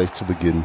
[0.00, 0.64] Gleich zu Beginn.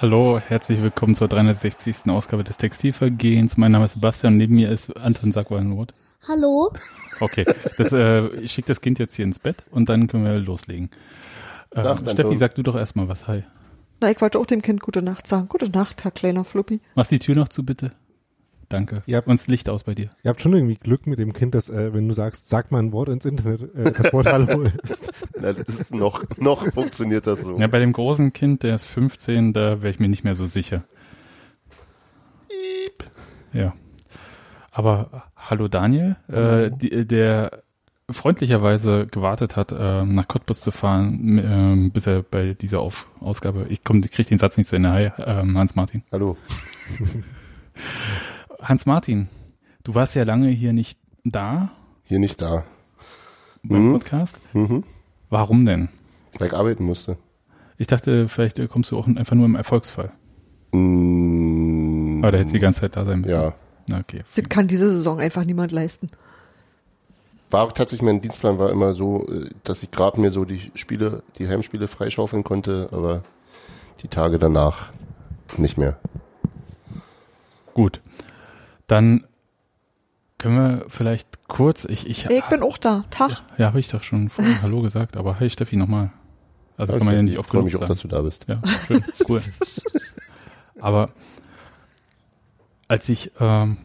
[0.00, 2.08] Hallo, herzlich willkommen zur 360.
[2.08, 3.56] Ausgabe des Textilvergehens.
[3.56, 5.92] Mein Name ist Sebastian und neben mir ist Anton Sackweinroth.
[6.28, 6.72] Hallo.
[7.18, 7.44] Okay,
[7.78, 10.88] das, äh, ich schicke das Kind jetzt hier ins Bett und dann können wir loslegen.
[11.74, 12.38] Äh, Nacht, Steffi, Anton.
[12.38, 13.26] sag du doch erstmal was.
[13.26, 13.42] Hi.
[14.00, 15.48] Na, ich wollte auch dem Kind gute Nacht sagen.
[15.48, 16.78] Gute Nacht, Herr kleiner Fluppi.
[16.94, 17.90] Mach die Tür noch zu, bitte.
[18.70, 19.02] Danke.
[19.06, 19.18] Ja.
[19.18, 20.10] Und das Licht aus bei dir.
[20.22, 22.78] Ihr habt schon irgendwie Glück mit dem Kind, dass, äh, wenn du sagst, sag mal
[22.78, 25.12] ein Wort ins Internet, äh, das Wort Hallo ist.
[25.38, 27.58] Na, das ist noch, noch funktioniert das so.
[27.58, 30.46] Ja, bei dem großen Kind, der ist 15, da wäre ich mir nicht mehr so
[30.46, 30.84] sicher.
[33.52, 33.74] Ja.
[34.70, 37.64] Aber hallo Daniel, äh, die, der
[38.08, 43.66] freundlicherweise gewartet hat, äh, nach Cottbus zu fahren, ähm, bis er bei dieser Auf Ausgabe,
[43.68, 44.92] ich komm, krieg den Satz nicht zu Ende.
[44.92, 46.04] Hi, ähm, Hans Martin.
[46.12, 46.36] Hallo.
[48.62, 49.28] Hans Martin,
[49.84, 51.70] du warst ja lange hier nicht da
[52.04, 52.64] Hier nicht da.
[53.62, 53.92] beim Mhm.
[53.92, 54.36] Podcast.
[54.54, 54.84] Mhm.
[55.28, 55.88] Warum denn?
[56.38, 57.16] Weil ich arbeiten musste.
[57.78, 60.12] Ich dachte, vielleicht äh, kommst du auch einfach nur im Erfolgsfall.
[60.72, 63.32] Mm, Aber da hättest du die ganze Zeit da sein müssen.
[63.32, 63.54] Ja.
[63.86, 64.22] Na, okay.
[64.36, 66.08] Das kann diese Saison einfach niemand leisten.
[67.50, 70.70] War auch tatsächlich, mein Dienstplan war immer so, äh, dass ich gerade mir so die
[70.74, 73.22] Spiele, die Heimspiele freischaufeln konnte, aber
[74.02, 74.90] die Tage danach
[75.56, 75.98] nicht mehr.
[77.74, 78.00] Gut.
[78.90, 79.24] Dann
[80.38, 83.04] können wir vielleicht kurz, ich, ich, Ich bin auch da.
[83.10, 83.30] Tag.
[83.56, 86.10] ja, habe ich doch schon vorhin Hallo gesagt, aber hey Steffi nochmal.
[86.76, 88.46] Also kann man ja nicht oft Ich freue genug mich auch, dass du da bist.
[88.48, 89.40] Ja, schön, cool.
[90.80, 91.10] Aber
[92.88, 93.76] als ich ähm,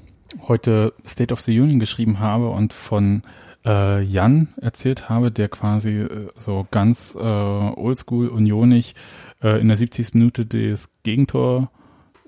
[0.48, 3.24] heute State of the Union geschrieben habe und von
[3.66, 8.96] äh, Jan erzählt habe, der quasi äh, so ganz äh, oldschool unionig
[9.44, 10.14] äh, in der 70.
[10.14, 11.70] Minute das Gegentor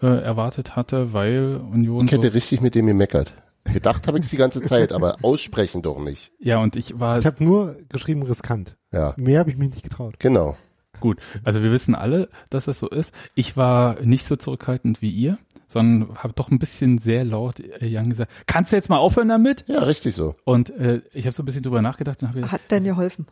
[0.02, 3.34] äh, erwartet hatte, weil Union Ich so, hätte richtig mit dem gemeckert.
[3.66, 6.32] Gedacht habe ich die ganze Zeit, aber aussprechen doch nicht.
[6.40, 8.78] ja und ich war Ich habe nur geschrieben riskant.
[8.94, 10.16] Ja, Mehr habe ich mich nicht getraut.
[10.20, 10.56] genau.
[11.00, 13.14] Gut, also wir wissen alle, dass das so ist.
[13.36, 15.38] Ich war nicht so zurückhaltend wie ihr,
[15.68, 19.28] sondern habe doch ein bisschen sehr laut äh, Jan gesagt, kannst du jetzt mal aufhören
[19.28, 19.64] damit?
[19.68, 20.36] Ja, richtig so.
[20.44, 23.28] Und äh, ich habe so ein bisschen drüber nachgedacht und habe Hat denn geholfen?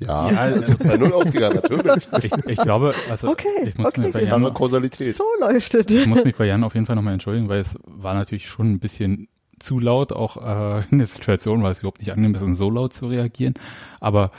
[0.00, 2.08] Ja, Ja, also 2-0 ausgegangen, natürlich.
[2.24, 4.00] ich, ich glaube, also Okay, ich, muss okay.
[4.02, 5.14] mich bei Jan, Kausalität.
[5.16, 5.86] So läuft es.
[5.94, 8.72] ich muss mich bei Jan auf jeden Fall nochmal entschuldigen, weil es war natürlich schon
[8.72, 12.58] ein bisschen zu laut, auch äh, in der Situation, weil es überhaupt nicht angemessen ist,
[12.58, 13.54] so laut zu reagieren.
[14.00, 14.30] Aber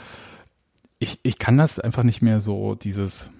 [0.98, 3.30] ich, ich kann das einfach nicht mehr so, dieses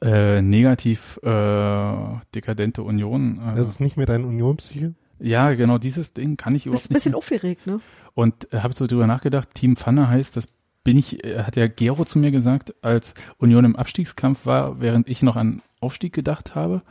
[0.00, 1.92] äh, negativ äh,
[2.34, 3.40] dekadente Union.
[3.52, 4.94] Äh, Das ist nicht mehr dein Unionspsyche.
[5.18, 7.18] Ja, genau, dieses Ding kann ich Bist überhaupt ein bisschen nicht.
[7.18, 7.80] aufgeregt, ne?
[8.14, 10.48] Und äh, habe so drüber nachgedacht, Team Pfanne heißt, das
[10.84, 15.08] bin ich, äh, hat ja Gero zu mir gesagt, als Union im Abstiegskampf war, während
[15.08, 16.82] ich noch an Aufstieg gedacht habe.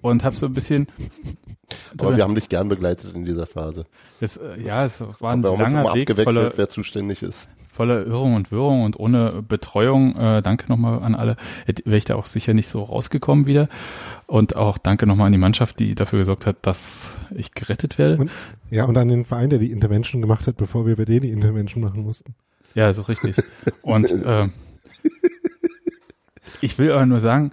[0.00, 0.86] Und habe so ein bisschen,
[1.98, 3.84] Aber wir haben dich gern begleitet in dieser Phase.
[4.20, 7.50] das, äh, ja, es war ein uns langer immer Weg abgewechselt, voller, wer zuständig ist.
[7.68, 10.14] voller Irrung und Wirrung und ohne Betreuung.
[10.14, 11.36] Äh, danke nochmal an alle.
[11.84, 13.68] Wäre ich da auch sicher nicht so rausgekommen wieder.
[14.28, 18.18] Und auch danke nochmal an die Mannschaft, die dafür gesorgt hat, dass ich gerettet werde.
[18.18, 18.30] Und,
[18.70, 21.30] ja, und an den Verein, der die Intervention gemacht hat, bevor wir bei dir die
[21.30, 22.36] Intervention machen mussten.
[22.74, 23.36] Ja, ist richtig.
[23.82, 24.48] Und äh,
[26.60, 27.50] ich will aber nur sagen,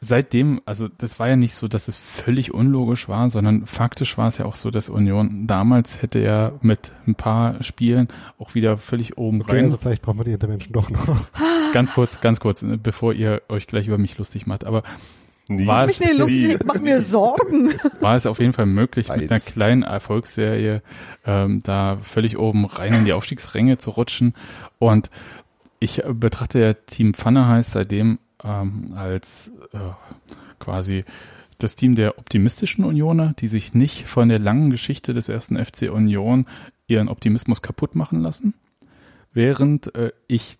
[0.00, 4.28] seitdem, also das war ja nicht so, dass es völlig unlogisch war, sondern faktisch war
[4.28, 8.08] es ja auch so, dass Union damals hätte ja mit ein paar Spielen
[8.38, 9.64] auch wieder völlig oben Okay, rein.
[9.66, 11.28] also vielleicht brauchen wir die Intervention doch noch.
[11.72, 14.64] Ganz kurz, ganz kurz, bevor ihr euch gleich über mich lustig macht.
[14.64, 14.82] Aber
[15.48, 15.66] Nie.
[15.66, 17.72] War- Mich nicht lustig, ich mach mir Sorgen.
[18.00, 20.82] war es auf jeden Fall möglich, mit einer kleinen Erfolgsserie
[21.26, 24.34] ähm, da völlig oben rein in die Aufstiegsränge zu rutschen.
[24.78, 25.10] Und
[25.80, 29.78] ich betrachte ja Team Pfanne heißt seitdem ähm, als äh,
[30.60, 31.04] quasi
[31.58, 35.90] das Team der optimistischen Unioner, die sich nicht von der langen Geschichte des ersten FC
[35.92, 36.46] Union
[36.86, 38.54] ihren Optimismus kaputt machen lassen.
[39.32, 40.58] Während äh, ich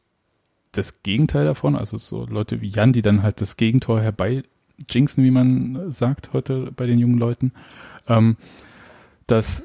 [0.73, 4.43] das Gegenteil davon, also so Leute wie Jan, die dann halt das Gegentor herbei
[4.89, 7.53] jinxen, wie man sagt heute bei den jungen Leuten,
[8.09, 8.37] ähm,
[9.27, 9.63] dass,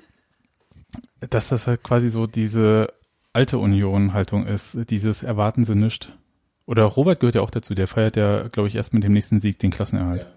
[1.20, 2.94] dass das halt quasi so diese
[3.34, 6.12] alte Union-Haltung ist, dieses erwarten sie nicht.
[6.66, 9.40] Oder Robert gehört ja auch dazu, der feiert ja, glaube ich, erst mit dem nächsten
[9.40, 10.28] Sieg den Klassenerhalt.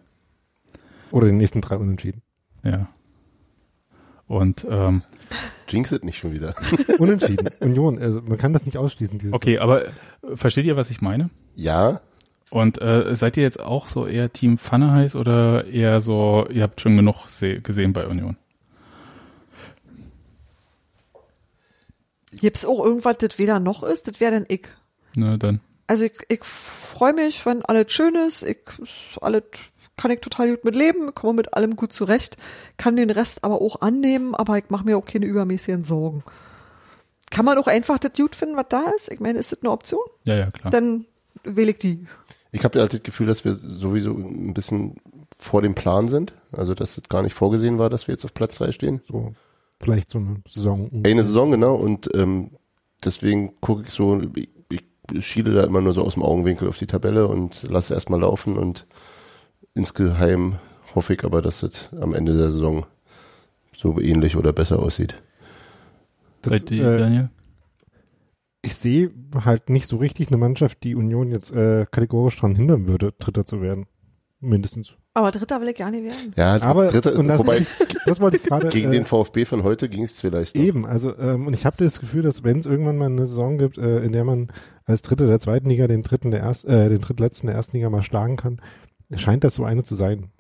[1.11, 2.23] Oder den nächsten drei Unentschieden.
[2.63, 2.89] Ja.
[4.27, 5.03] Und ähm,
[5.69, 6.55] Jinx it nicht schon wieder.
[6.99, 7.49] Unentschieden.
[7.61, 9.33] Union, also man kann das nicht ausschließen.
[9.33, 9.91] Okay, aber äh,
[10.35, 11.31] versteht ihr, was ich meine?
[11.57, 12.01] Ja,
[12.51, 16.65] Und äh, seid ihr jetzt auch so eher Team Pfanne heiß oder eher so, ihr
[16.65, 18.37] habt schon genug se- gesehen bei Union?
[22.33, 24.07] Gibt's auch irgendwas, das weder noch ist?
[24.09, 24.69] Das wäre dann ich.
[25.15, 25.61] Ne, dann.
[25.87, 28.43] Also ich, ich freue mich, wenn alles schön ist.
[28.45, 28.59] Ich
[29.21, 29.43] alles
[29.97, 32.37] kann ich total gut mit leben, komme mit allem gut zurecht,
[32.79, 36.23] kann den Rest aber auch annehmen, aber ich mache mir auch keine übermäßigen Sorgen.
[37.31, 39.11] Kann man auch einfach das gut finden, was da ist?
[39.11, 40.01] Ich meine, ist das eine Option?
[40.25, 40.71] Ja, ja, klar.
[40.71, 41.05] Dann
[41.45, 42.07] wähle ich die.
[42.53, 44.97] Ich habe halt das Gefühl, dass wir sowieso ein bisschen
[45.37, 46.35] vor dem Plan sind.
[46.53, 49.01] Also, dass es gar nicht vorgesehen war, dass wir jetzt auf Platz drei stehen.
[49.07, 49.35] So,
[49.81, 50.91] vielleicht so eine Saison.
[51.05, 51.77] Eine Saison, genau.
[51.77, 52.51] Und ähm,
[53.05, 54.49] deswegen gucke ich so, ich,
[55.13, 58.21] ich schiele da immer nur so aus dem Augenwinkel auf die Tabelle und lasse erstmal
[58.21, 58.87] laufen und
[59.75, 60.59] insgeheim
[60.95, 62.87] hoffe ich aber, dass es am Ende der Saison
[63.77, 65.15] so ähnlich oder besser aussieht.
[66.43, 67.31] Das, Bei dir, äh, Daniel?
[68.63, 69.11] Ich sehe
[69.45, 73.47] halt nicht so richtig eine Mannschaft, die Union jetzt äh, kategorisch daran hindern würde, Dritter
[73.47, 73.87] zu werden.
[74.41, 74.95] Mindestens.
[75.13, 76.33] Aber Dritter will ich gar nicht werden.
[76.37, 77.67] Ja, Aber dritter, und das, wobei
[78.07, 80.63] das wollte ich gerade gegen äh, den VfB von heute ging es vielleicht noch.
[80.63, 83.59] Eben, also ähm, und ich habe das Gefühl, dass wenn es irgendwann mal eine Saison
[83.59, 84.49] gibt, äh, in der man
[84.85, 87.91] als Dritter der zweiten Liga den dritten der erst, äh, den drittletzten der ersten Liga
[87.91, 88.63] mal schlagen kann,
[89.15, 90.31] scheint das so eine zu sein.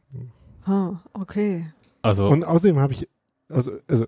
[0.64, 1.66] Ah, okay.
[2.02, 3.08] Also, Und außerdem habe ich,
[3.48, 4.06] also, also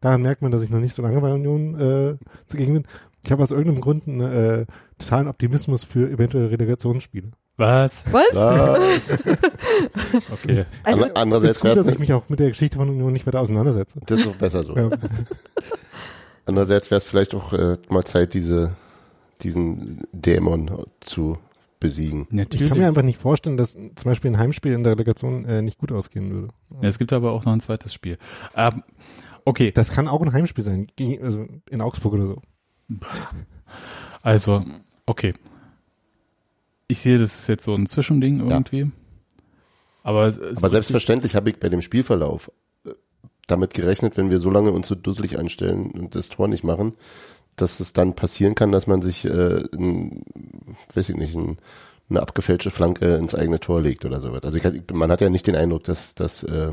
[0.00, 2.16] daran merkt man, dass ich noch nicht so lange bei Union äh,
[2.46, 2.86] zugegen bin.
[3.24, 4.66] Ich habe aus irgendeinem Grund einen äh,
[4.98, 7.30] totalen Optimismus für eventuelle Relegationsspiele.
[7.56, 8.04] was?
[8.10, 8.34] Was?
[8.34, 9.18] Was?
[10.32, 10.64] Okay.
[10.84, 12.88] Also, Ander- Andererseits ist gut, wäre dass ich es mich auch mit der Geschichte von
[12.88, 14.00] Union nicht weiter auseinandersetze.
[14.06, 14.76] das ist doch besser so.
[14.76, 14.90] Ja.
[16.46, 18.74] Andererseits wäre es vielleicht auch äh, mal Zeit, diese
[19.42, 20.70] diesen Dämon
[21.00, 21.36] zu
[21.80, 22.26] besiegen.
[22.30, 22.62] Natürlich.
[22.62, 25.62] Ich kann mir einfach nicht vorstellen, dass zum Beispiel ein Heimspiel in der Relegation äh,
[25.62, 26.48] nicht gut ausgehen würde.
[26.80, 28.18] ja, es gibt aber auch noch ein zweites Spiel.
[28.56, 28.84] Ähm,
[29.44, 32.42] okay, Das kann auch ein Heimspiel sein, gegen, also in Augsburg oder so.
[34.22, 34.64] also,
[35.06, 35.34] okay.
[36.88, 38.90] Ich sehe, das ist jetzt so ein Zwischending irgendwie.
[40.02, 42.50] Aber, so Aber selbstverständlich habe ich bei dem Spielverlauf
[42.84, 42.90] äh,
[43.46, 46.94] damit gerechnet, wenn wir so lange uns so dusselig anstellen und das Tor nicht machen,
[47.56, 50.24] dass es dann passieren kann, dass man sich, äh, ein,
[50.94, 51.58] weiß ich nicht, ein,
[52.10, 54.42] eine abgefälschte Flanke ins eigene Tor legt oder sowas.
[54.42, 56.72] Also ich, man hat ja nicht den Eindruck, dass, dass äh,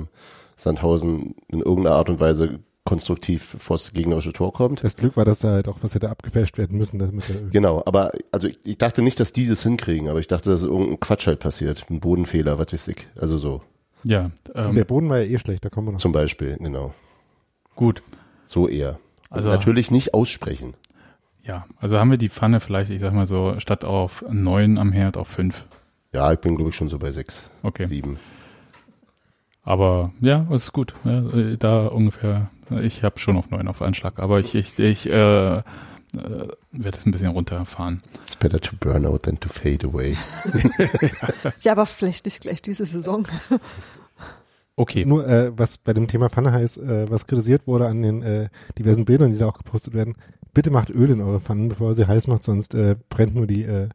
[0.56, 4.83] Sandhausen in irgendeiner Art und Weise konstruktiv vors gegnerische Tor kommt.
[4.83, 6.97] Das Glück war, dass da halt auch was hätte abgefälscht werden müssen.
[6.97, 10.50] Damit Genau, aber also ich, ich dachte nicht, dass die das hinkriegen, aber ich dachte,
[10.50, 13.07] dass irgendein Quatsch halt passiert, ein Bodenfehler, was weiß ich.
[13.15, 13.62] Also so,
[14.03, 16.00] ja, ähm, der Boden war ja eh schlecht, da kommen wir noch.
[16.00, 16.94] zum Beispiel, genau.
[17.75, 18.01] gut.
[18.45, 19.00] So eher.
[19.30, 20.74] Also- Also natürlich nicht aussprechen.
[21.44, 24.91] Ja, also haben wir die Pfanne vielleicht, ich sag mal so, statt auf neun am
[24.91, 25.65] Herd auf fünf.
[26.13, 27.86] Ja, ich bin glaube ich schon so bei sechs, Okay.
[27.86, 28.18] sieben.
[29.69, 30.95] Aber ja, es ist gut.
[31.04, 32.50] Ja, äh, da ungefähr,
[32.81, 35.62] ich habe schon auf neun auf Anschlag, aber ich, ich, ich äh, äh,
[36.12, 38.01] werde es ein bisschen runterfahren.
[38.24, 40.18] It's better to burn out than to fade away.
[41.62, 43.27] ja, aber vielleicht nicht gleich diese Saison.
[44.75, 45.06] Okay.
[45.06, 48.50] Nur äh, was bei dem Thema Pfanne heißt, äh, was kritisiert wurde an den äh,
[48.80, 50.15] diversen Bildern, die da auch gepostet werden,
[50.51, 53.45] bitte macht Öl in eure Pfannen, bevor ihr sie heiß macht, sonst äh, brennt nur
[53.45, 53.89] die äh,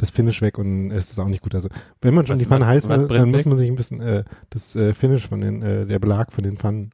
[0.00, 1.54] das Finish weg und es ist auch nicht gut.
[1.54, 1.68] Also
[2.00, 4.24] wenn man schon Was- die Pfanne heiß macht, dann muss man sich ein bisschen äh,
[4.50, 6.90] das äh, Finish von den, äh, der Belag von den Pfannen.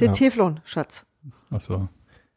[0.00, 0.12] Den Ja.
[0.14, 1.06] Teflon, Schatz.
[1.50, 1.88] Ach so.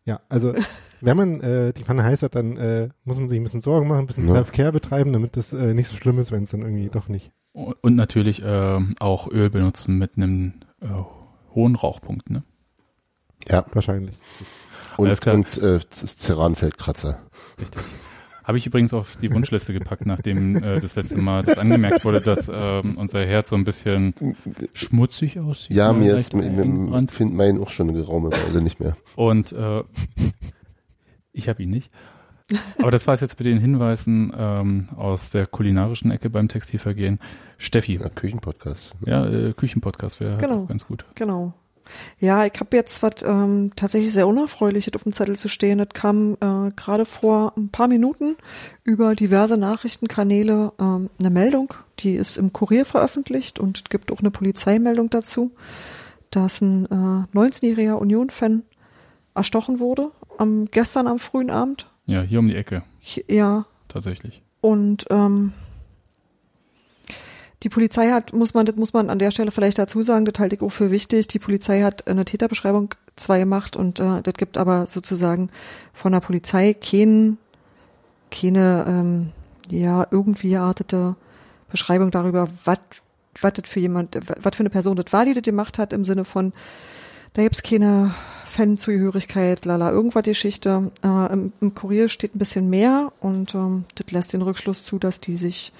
[0.05, 0.53] Ja, also
[1.01, 3.87] wenn man äh, die Pfanne heiß hat, dann äh, muss man sich ein bisschen Sorgen
[3.87, 4.33] machen, ein bisschen Ja.
[4.33, 7.31] Self-Care betreiben, damit das äh, nicht so schlimm ist, wenn es dann irgendwie doch nicht.
[7.53, 10.87] Und natürlich ähm, auch Öl benutzen mit einem äh,
[11.55, 12.43] hohen Rauchpunkt, ne?
[13.49, 14.17] Ja, Wahrscheinlich.
[14.97, 17.19] und, und äh, Ceranfeldkratzer.
[17.59, 17.81] Richtig.
[18.45, 22.21] Habe ich übrigens auf die Wunschliste gepackt, nachdem äh, das letzte Mal das angemerkt wurde,
[22.21, 24.13] dass ähm, unser Herz so ein bisschen
[24.73, 25.75] schmutzig aussieht.
[25.75, 25.99] Ja, ne?
[25.99, 27.11] mir ist eingebrannt.
[27.11, 28.95] find mein auch schon eine geraume Weile nicht mehr.
[29.15, 29.83] Und äh,
[31.33, 31.89] ich habe ihn nicht.
[32.79, 37.19] Aber das war es jetzt mit den Hinweisen ähm, aus der kulinarischen Ecke beim Textilvergehen.
[37.57, 38.93] Steffi, Ja, Küchenpodcast.
[39.07, 40.65] ja, äh, Küchenpodcast wäre Genau.
[40.65, 41.05] ganz gut.
[41.15, 41.53] Genau.
[42.19, 45.77] Ja, ich habe jetzt was ähm, tatsächlich sehr Unerfreuliches auf dem Zettel zu stehen.
[45.77, 48.35] Das kam äh, gerade vor ein paar Minuten
[48.83, 54.19] über diverse Nachrichtenkanäle ähm, eine Meldung, die ist im Kurier veröffentlicht und es gibt auch
[54.19, 55.51] eine Polizeimeldung dazu,
[56.31, 58.63] dass ein äh, 19-jähriger Union-Fan
[59.33, 61.89] erstochen wurde am gestern am frühen Abend.
[62.05, 64.41] Ja, hier um die Ecke, Hier- Ja, tatsächlich.
[64.61, 65.53] und ähm,
[67.63, 70.39] die Polizei hat, muss man, das muss man an der Stelle vielleicht dazu sagen, das
[70.39, 71.27] halte ich auch für wichtig.
[71.27, 75.49] Die Polizei hat eine Täterbeschreibung zwar gemacht und äh, das gibt aber sozusagen
[75.93, 77.37] von der Polizei kein,
[78.29, 79.31] keine ähm,
[79.69, 81.15] ja irgendwie geartete
[81.69, 82.79] Beschreibung darüber, was
[83.41, 86.05] was das für jemand, was für eine Person das war, die das gemacht hat, im
[86.05, 86.53] Sinne von,
[87.33, 88.13] da gibt's keine
[88.45, 90.91] Fanzugehörigkeit, lala, irgendwas Geschichte.
[91.03, 94.99] Äh, im, Im Kurier steht ein bisschen mehr und ähm, das lässt den Rückschluss zu,
[94.99, 95.73] dass die sich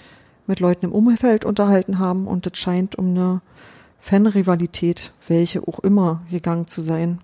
[0.48, 3.42] mit Leuten im Umfeld unterhalten haben und das scheint um eine
[4.00, 7.20] Fanrivalität, welche auch immer, gegangen zu sein.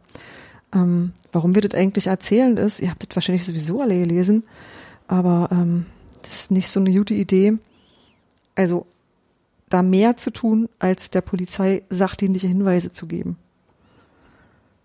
[0.73, 4.43] Ähm, warum wir das eigentlich erzählen ist, ihr habt das wahrscheinlich sowieso alle gelesen,
[5.07, 5.85] aber ähm,
[6.21, 7.53] das ist nicht so eine gute Idee.
[8.55, 8.85] Also
[9.69, 13.37] da mehr zu tun, als der Polizei sachdienliche Hinweise zu geben.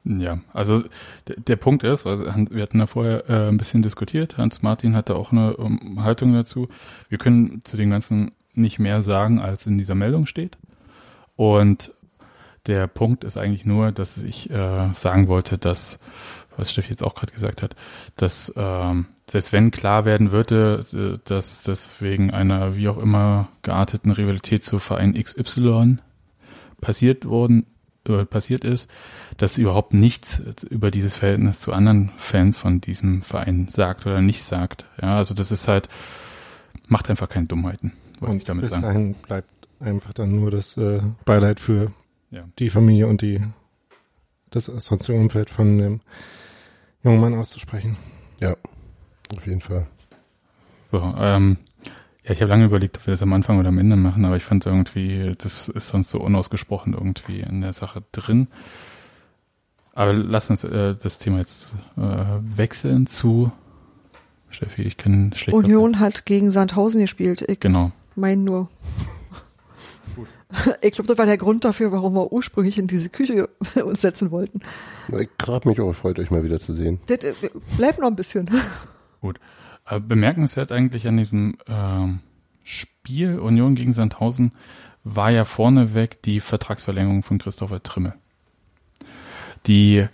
[0.09, 0.85] Ja, also
[1.27, 5.17] der, Punkt ist, also wir hatten da vorher äh, ein bisschen diskutiert, Hans Martin hatte
[5.17, 6.69] auch eine um, Haltung dazu.
[7.09, 10.59] Wir können zu den ganzen nicht mehr sagen, als in dieser Meldung steht.
[11.35, 11.93] Und
[12.67, 15.99] der Punkt ist eigentlich nur, dass ich äh, sagen wollte, dass,
[16.57, 17.75] was Steffi jetzt auch gerade gesagt hat,
[18.15, 24.13] dass ähm, selbst wenn klar werden würde, dass das wegen einer wie auch immer gearteten
[24.13, 25.97] Rivalität zu Verein XY
[26.81, 27.67] passiert worden
[28.09, 28.91] äh, passiert ist,
[29.37, 30.39] dass überhaupt nichts
[30.71, 34.87] über dieses Verhältnis zu anderen Fans von diesem Verein sagt oder nicht sagt.
[35.01, 35.89] Ja, also das ist halt
[36.89, 38.83] macht einfach keine Dummheiten, wollte Und ich damit bis sagen.
[38.83, 39.49] dahin bleibt
[39.81, 41.93] einfach dann nur das äh, Beileid für
[42.31, 42.41] Ja.
[42.59, 43.43] die Familie und die
[44.51, 46.01] das sonstige Umfeld von dem
[47.03, 47.97] jungen Mann auszusprechen.
[48.41, 48.57] Ja,
[49.37, 49.87] auf jeden Fall.
[50.91, 51.59] So, ähm,
[52.25, 54.37] ja, ich habe lange überlegt, ob wir das am Anfang oder am Ende machen, aber
[54.37, 58.47] ich fand irgendwie, das ist sonst so unausgesprochen irgendwie in der Sache drin.
[59.97, 62.01] Aber lass uns äh, das Thema jetzt äh,
[62.55, 63.51] wechseln zu
[64.51, 65.57] Steffi, ich kann schlecht.
[65.57, 67.43] Union hat gegen Sandhausen gespielt.
[67.49, 67.93] Ich Genau.
[68.15, 68.69] mein nur.
[70.83, 73.49] Ich glaube, das war der Grund dafür, warum wir ursprünglich in diese Küche
[73.85, 74.61] uns setzen wollten.
[75.09, 77.01] Ich habe mich auch gefreut, euch mal wieder zu sehen.
[77.07, 77.33] Das, äh,
[77.79, 78.51] bleibt noch ein bisschen.
[79.23, 79.41] Gut.
[79.89, 82.21] Äh, bemerkenswert eigentlich an diesem ähm,
[82.63, 84.53] Spiel Union gegen Sandhausen
[85.05, 88.15] war ja vorneweg die Vertragsverlängerung von Christopher Trimmel.
[89.67, 90.07] Die,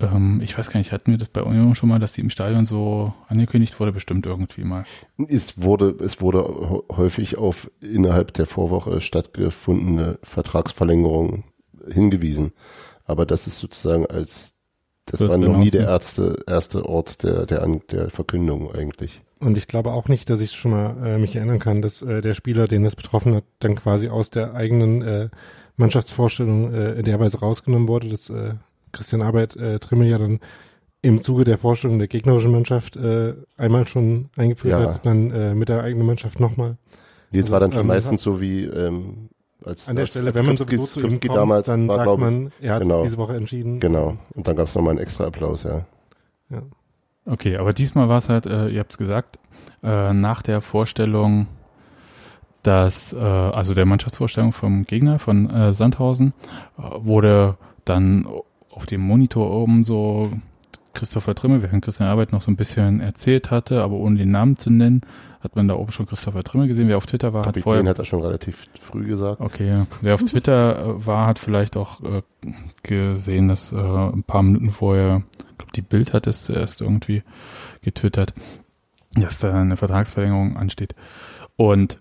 [0.00, 2.30] ähm, ich weiß gar nicht, hatten wir das bei Union schon mal, dass die im
[2.30, 3.92] Stadion so angekündigt wurde?
[3.92, 4.84] Bestimmt irgendwie mal.
[5.28, 11.44] Es wurde, es wurde häufig auf innerhalb der Vorwoche stattgefundene Vertragsverlängerung
[11.90, 12.52] hingewiesen.
[13.04, 14.54] Aber das ist sozusagen als,
[15.06, 19.22] das First war noch nie der erste, erste Ort der, der, der Verkündung eigentlich.
[19.40, 22.20] Und ich glaube auch nicht, dass ich schon mal äh, mich erinnern kann, dass äh,
[22.20, 25.28] der Spieler, den das betroffen hat, dann quasi aus der eigenen äh,
[25.82, 28.54] Mannschaftsvorstellung äh, in der Weise rausgenommen wurde, dass äh,
[28.92, 30.40] Christian Arbeit äh, Trimmel ja dann
[31.02, 34.94] im Zuge der Vorstellung der gegnerischen Mannschaft äh, einmal schon eingeführt Ja.
[34.94, 36.76] hat, dann äh, mit der eigenen Mannschaft nochmal.
[37.30, 39.28] Jetzt Also, war dann schon ähm, meistens so wie ähm,
[39.64, 42.04] als, An der als, Stelle, als wenn man zu ihm Skripski kommt, damals dann war,
[42.04, 43.02] sagt man, er hat genau.
[43.02, 43.80] diese Woche entschieden.
[43.80, 44.16] genau.
[44.34, 45.86] Und dann gab es nochmal einen extra Applaus, ja.
[46.50, 46.62] Ja.
[47.24, 49.38] Okay, aber diesmal war es halt, äh, ihr habt es gesagt,
[49.82, 51.46] äh, nach der Vorstellung,
[52.62, 56.32] dass, äh, also der Mannschaftsvorstellung vom Gegner von äh, Sandhausen,
[56.78, 58.26] äh, wurde dann
[58.70, 60.30] auf dem Monitor oben so
[60.94, 64.56] Christopher Trimmel, während Christian Arbeit noch so ein bisschen erzählt hatte, aber ohne den Namen
[64.56, 65.02] zu nennen,
[65.40, 66.88] hat man da oben schon Christopher Trimmel gesehen.
[66.88, 69.40] Wer auf Twitter war, hat Kapitän vorher hat er schon relativ früh gesagt.
[69.40, 69.86] Okay, ja.
[70.00, 72.22] wer auf Twitter äh, war, hat vielleicht auch äh,
[72.82, 77.22] gesehen, dass äh, ein paar Minuten vorher, ich glaube, die Bild hat es zuerst irgendwie
[77.80, 78.34] getwittert,
[79.14, 80.94] dass da eine Vertragsverlängerung ansteht.
[81.56, 81.98] Und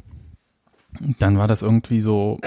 [1.00, 2.40] dann war das irgendwie so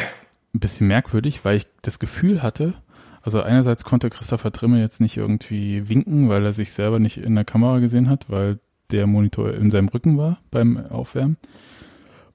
[0.54, 2.74] ein bisschen merkwürdig, weil ich das Gefühl hatte,
[3.22, 7.34] also einerseits konnte Christopher Trimme jetzt nicht irgendwie winken, weil er sich selber nicht in
[7.34, 8.58] der Kamera gesehen hat, weil
[8.90, 11.38] der Monitor in seinem Rücken war beim Aufwärmen.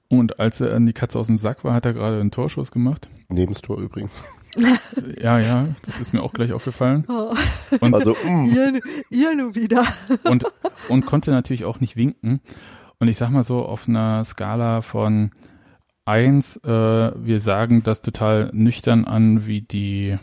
[0.08, 2.72] Und als er an die Katze aus dem Sack war, hat er gerade einen Torschuss
[2.72, 3.08] gemacht.
[3.28, 4.12] Nebenstor übrigens.
[5.22, 7.04] Ja, ja, das ist mir auch gleich aufgefallen.
[7.08, 7.32] Oh,
[7.78, 9.84] Und, Also, mm, ihr, ihr nur wieder.
[10.24, 10.44] und,
[10.88, 12.40] und konnte natürlich auch nicht winken.
[12.98, 15.30] Und ich sag mal so, auf einer Skala von
[16.10, 20.18] eins, äh, wir sagen das total nüchtern an, wie die,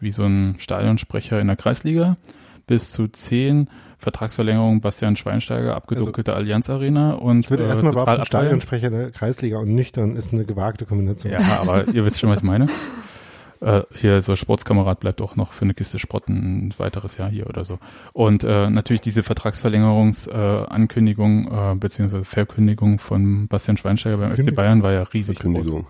[0.00, 2.16] wie so ein Stadionsprecher in der Kreisliga,
[2.66, 8.24] bis zu zehn Vertragsverlängerung Bastian Schweinsteiger, abgedunkelte Allianz Arena und Ich würde äh, erstmal total.
[8.24, 11.32] Stadionsprecher der Kreisliga und nüchtern ist eine gewagte Kombination.
[11.32, 12.66] Ja, aber ihr wisst schon, was ich meine.
[13.60, 17.48] Äh, hier, so Sportskamerad bleibt auch noch für eine Kiste Sprotten ein weiteres Jahr hier
[17.48, 17.78] oder so.
[18.12, 24.54] Und äh, natürlich diese Vertragsverlängerungsankündigung äh, äh, beziehungsweise Verkündigung von Bastian Schweinsteiger beim FC.
[24.54, 25.52] Bayern war ja riesig groß.
[25.52, 25.86] Verkündigung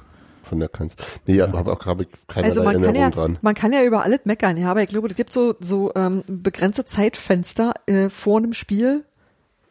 [0.46, 0.96] von der Kanz.
[1.26, 3.38] Nee, aber habe auch ich keinerlei Also man kann Erinnerung ja, dran.
[3.42, 6.22] man kann ja über alles meckern, ja, aber ich glaube, es gibt so, so ähm,
[6.26, 9.04] begrenzte Zeitfenster äh, vor einem Spiel,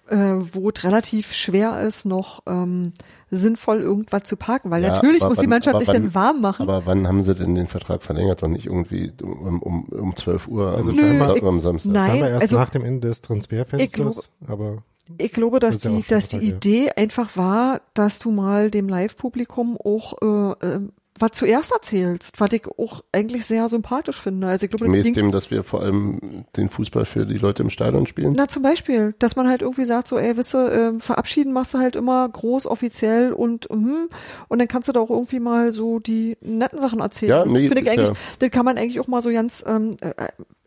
[0.09, 2.93] äh, wo es relativ schwer ist, noch ähm,
[3.31, 6.13] sinnvoll irgendwas zu parken, weil Ja, natürlich muss die wann- Mannschaft aber sich wann- dann
[6.15, 6.63] warm machen.
[6.63, 10.47] Aber wann haben sie denn den Vertrag verlängert und nicht irgendwie um, um, um 12
[10.47, 11.91] Uhr Also am, scheinbar- am Samstag?
[11.91, 14.83] Nein, erst also- nach dem Ende des Transferfensters, aber
[15.17, 16.37] Ich glaube, dass Das ja die, dass die.
[16.37, 20.79] Idee einfach war, dass du mal dem Live-Publikum auch äh, äh,
[21.19, 24.47] was zuerst erzählst, was ich auch eigentlich sehr sympathisch finde.
[24.47, 27.69] Also ich glaube, Gemäß dem, dass wir vor allem den Fußball für die Leute im
[27.69, 28.33] Stadion spielen?
[28.35, 31.77] Na, zum Beispiel, dass man halt irgendwie sagt, so, ey, wisse, äh, verabschieden machst du
[31.77, 34.09] halt immer groß, offiziell und mhm,
[34.49, 37.29] und dann kannst du da auch irgendwie mal so die netten Sachen erzählen.
[37.29, 39.95] Ja, nee, Finde ich eigentlich, ja- das kann man eigentlich auch mal so ganz ähm,
[40.01, 40.11] äh,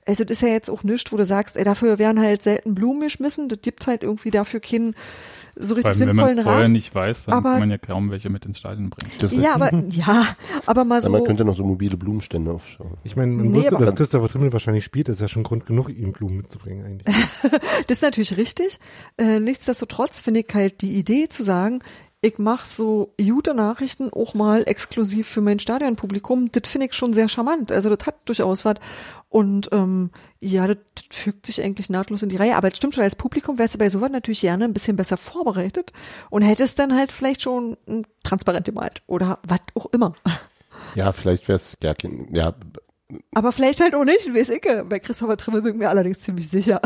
[0.08, 2.74] also das ist ja jetzt auch nichts, wo du sagst, ey, dafür werden halt selten
[2.74, 4.96] Blumen geschmissen, das gibt halt irgendwie dafür keinen
[5.60, 6.72] so richtig allem, wenn man sinnvollen vorher Rahmen.
[6.72, 9.10] nicht weiß, dann Aber- kann man ja kaum welche mit ins Stadion bringen.
[9.20, 10.24] Das Ja, aber ja,
[10.66, 11.26] aber mal Ja, man so.
[11.26, 12.96] könnte noch so mobile Blumenstände aufschauen.
[13.04, 15.42] Ich meine, man Nee, wusste, aber- dass Christopher Trimmel wahrscheinlich spielt, das ist ja schon
[15.42, 17.14] Grund genug, ihm Blumen mitzubringen eigentlich.
[17.88, 18.78] Das ist natürlich richtig.
[19.16, 21.80] Äh, nichtsdestotrotz finde ich halt die Idee zu sagen,
[22.20, 26.50] ich mache so gute Nachrichten auch mal exklusiv für mein Stadionpublikum.
[26.50, 27.70] Das finde ich schon sehr charmant.
[27.70, 28.74] Also das hat durchaus was.
[29.28, 30.10] Und ähm,
[30.40, 32.56] ja, das, das fügt sich eigentlich nahtlos in die Reihe.
[32.56, 35.16] Aber es stimmt schon, als Publikum wärst du bei sowas natürlich gerne ein bisschen besser
[35.16, 35.92] vorbereitet
[36.28, 40.14] und hättest dann halt vielleicht schon ein transparent gemalt oder was auch immer.
[40.94, 41.94] Ja, vielleicht wäre es, ja,
[42.32, 42.54] ja,
[43.34, 44.66] Aber vielleicht halt auch nicht, weiß ich.
[44.88, 46.80] Bei Christopher Trimmel bin ich mir allerdings ziemlich sicher.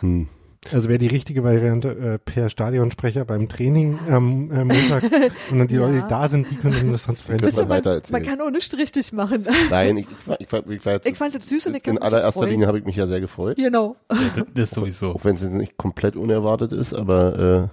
[0.00, 0.28] hm.
[0.72, 5.02] Also wäre die richtige Variante äh, per Stadionsprecher beim Training am äh, Montag
[5.50, 5.80] und dann die Ja.
[5.86, 8.02] Leute, die da sind, die können dann das transparent wir man, erzählen.
[8.10, 9.46] man kann auch nicht richtig machen.
[9.70, 12.46] Nein, ich, ich, war- ich, war- ich, fand das süß und ich in allererster.
[12.46, 13.56] Linie habe ich mich ja sehr gefreut.
[13.56, 13.96] Genau.
[14.10, 15.14] Ja, das, das sowieso.
[15.14, 17.70] Auch wenn es jetzt nicht komplett unerwartet ist, aber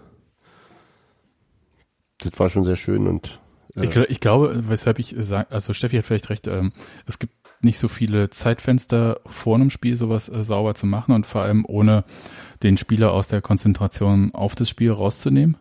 [2.21, 3.39] äh, das war schon sehr schön und
[3.75, 6.71] äh, Ich, ich glaube, weshalb ich sage, also Steffi hat vielleicht recht, ähm,
[7.05, 11.25] es gibt nicht so viele Zeitfenster vor einem Spiel, sowas äh, sauber zu machen und
[11.25, 12.03] vor allem ohne
[12.63, 15.58] den Spieler aus der Konzentration auf das Spiel rauszunehmen.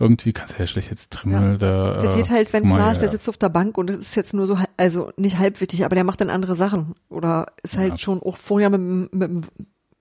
[0.00, 2.02] Irgendwie kannst du ja schlecht jetzt Trimmel da.
[2.02, 3.12] Das äh, geht halt, wenn mal, klar ist, der ja.
[3.12, 6.04] sitzt auf der Bank und es ist jetzt nur so, also nicht halbwittig, aber der
[6.04, 6.94] macht dann andere Sachen.
[7.08, 7.98] Oder ist halt Ja.
[7.98, 9.42] schon auch vorher mit, mit dem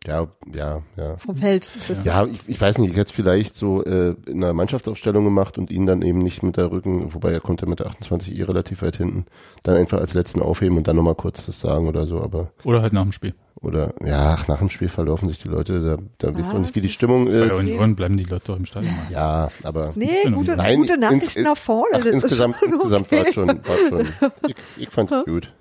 [0.05, 1.17] ja, ja, ja.
[1.17, 1.67] vom Feld.
[2.03, 5.57] Ja, ich, ich weiß nicht, ich hätte es vielleicht so äh, in einer Mannschaftsaufstellung gemacht
[5.57, 8.43] und ihn dann eben nicht mit der Rücken, wobei er konnte mit der 28 eh
[8.43, 9.25] relativ weit hinten,
[9.63, 12.81] dann einfach als letzten aufheben und dann nochmal kurz das sagen oder so, aber Oder
[12.81, 13.33] halt nach dem Spiel.
[13.59, 15.97] oder ja, ach, nach dem Spiel verlaufen sich die Leute, da,
[16.29, 17.53] da wisst Ah, man nicht, wie die Stimmung Bei ist.
[17.55, 18.93] Union bleiben die Leute doch im Stadion.
[19.09, 20.37] Ja, aber Nee, Genau.
[20.37, 21.89] gute, Nein, gute ins- Nachrichten nach vorne.
[21.99, 23.29] ach, insgesamt, insgesamt war okay.
[23.29, 24.07] es schon, war schon,
[24.47, 25.51] ich, ich fand's gut.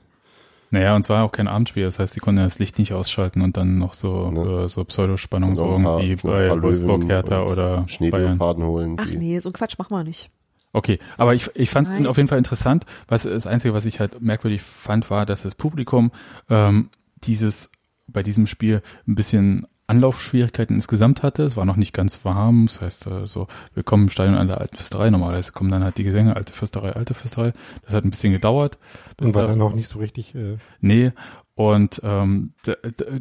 [0.70, 3.56] Naja, und zwar auch kein Abendspiel, das heißt, die konnten das Licht nicht ausschalten und
[3.56, 4.64] dann noch so, Ne.
[4.64, 7.88] äh, so Pseudospannung, so irgendwie bei Wolfsburg, Hertha und oder Bayern.
[7.88, 8.96] Schneeleoparden holen.
[8.98, 10.28] Ach nee, so ein Quatsch machen wir nicht.
[10.72, 12.84] Okay, aber ich, ich fand es auf jeden Fall interessant.
[13.08, 16.10] Was das Einzige, was ich halt merkwürdig fand, war, dass das Publikum
[16.50, 16.90] ähm,
[17.24, 17.70] dieses
[18.08, 21.44] bei diesem Spiel ein bisschen Anlaufschwierigkeiten insgesamt hatte.
[21.44, 22.66] Es war noch nicht ganz warm.
[22.66, 25.10] Das heißt, äh, so willkommen im Stadion an der alten Fürsterei.
[25.10, 27.52] Normalerweise kommen dann halt die Gesänge, alte Fürsterei, alte Fürsterei.
[27.82, 28.78] Das hat ein bisschen gedauert.
[29.20, 31.12] und war dann auch nicht so richtig, äh, Nee,
[31.54, 32.52] und ähm,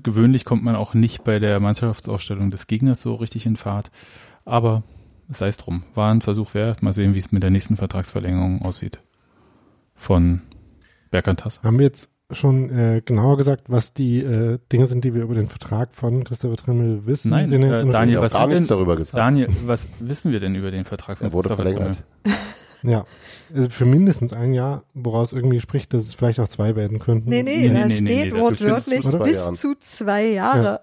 [0.04, 3.92] gewöhnlich kommt man auch nicht bei der Mannschaftsausstellung des Gegners so richtig in Fahrt.
[4.44, 4.84] Aber
[5.30, 5.84] sei es drum.
[5.94, 6.84] War ein Versuch wert.
[6.84, 9.00] Mal sehen, wie es mit der nächsten Vertragsverlängerung aussieht.
[9.96, 10.42] Von
[11.12, 11.62] Berkantas.
[11.64, 15.36] haben wir jetzt schon äh, genauer gesagt, was die äh, Dinge sind, die wir über
[15.36, 17.30] den Vertrag von Christopher Trimmel wissen?
[17.32, 19.18] Nein, den äh, jetzt Daniel, was gar nichts denn- darüber gesagt.
[19.18, 21.98] Daniel, was wissen wir denn über den Vertrag von Er wurde Christopher verlängert.
[22.24, 22.38] Trimmel?
[22.84, 23.06] Ja,
[23.56, 27.30] also für mindestens ein Jahr, woraus irgendwie spricht, dass es vielleicht auch zwei werden könnten.
[27.30, 30.82] Nee, nee, Nee, da nee, steht nee, wortwörtlich bis zu zwei bis zu zwei Jahre.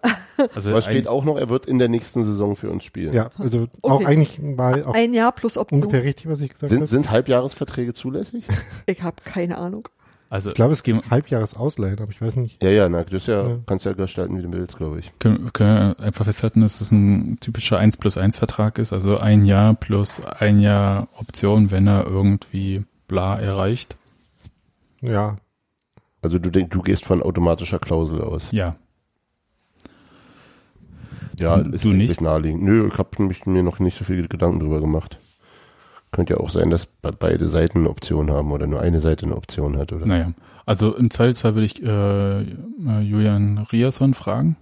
[0.52, 3.12] Also Aber steht auch noch, er wird in der nächsten Saison für uns spielen.
[3.12, 4.07] Ja, also auch Okay.
[4.07, 5.81] eigentlich war auch Ein Jahr plus Option.
[5.83, 6.87] ungefähr richtig, was ich gesagt Sind, habe.
[6.87, 8.44] sind Halbjahresverträge zulässig?
[8.87, 9.88] Ich habe keine Ahnung.
[10.33, 12.62] Also Ich glaube, es gibt Halbjahres Ausleihen, aber ich weiß nicht.
[12.62, 13.59] Ja, ja, na, das ist ja, Ja.
[13.66, 15.12] kannst ja gestalten, wie du willst, glaube ich.
[15.18, 18.92] können, können wir einfach festhalten, dass es ein typischer 1 plus 1 Vertrag ist.
[18.92, 23.97] Also ein Jahr plus ein Jahr Option, wenn er irgendwie bla erreicht.
[25.03, 25.37] Ja,
[26.23, 28.51] Also du denkst, du gehst von automatischer Klausel aus.
[28.53, 28.77] Ja.
[31.40, 31.95] Ja, Du ist nicht?
[31.95, 32.62] eigentlich naheliegend.
[32.62, 35.18] Nö, ich habe mich mir noch nicht so viele Gedanken drüber gemacht.
[36.12, 39.27] Könnte ja auch sein, dass be- beide Seiten eine Option haben oder nur eine Seite
[39.27, 40.07] eine Option hat, oder?
[40.07, 40.33] Naja,
[40.66, 44.57] also im Zweifelsfall würde ich äh, äh, Julian Riasson fragen,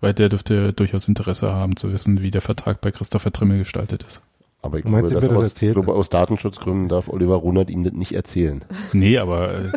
[0.00, 4.02] weil der dürfte durchaus Interesse haben zu wissen, wie der Vertrag bei Christopher Trimmel gestaltet
[4.02, 4.20] ist.
[4.62, 5.74] Aber ich meinst, glaube, das aus, erzählt?
[5.74, 8.64] glaube, aus Datenschutzgründen darf Oliver Runert ihm das nicht erzählen.
[8.92, 9.70] Nee, aber äh,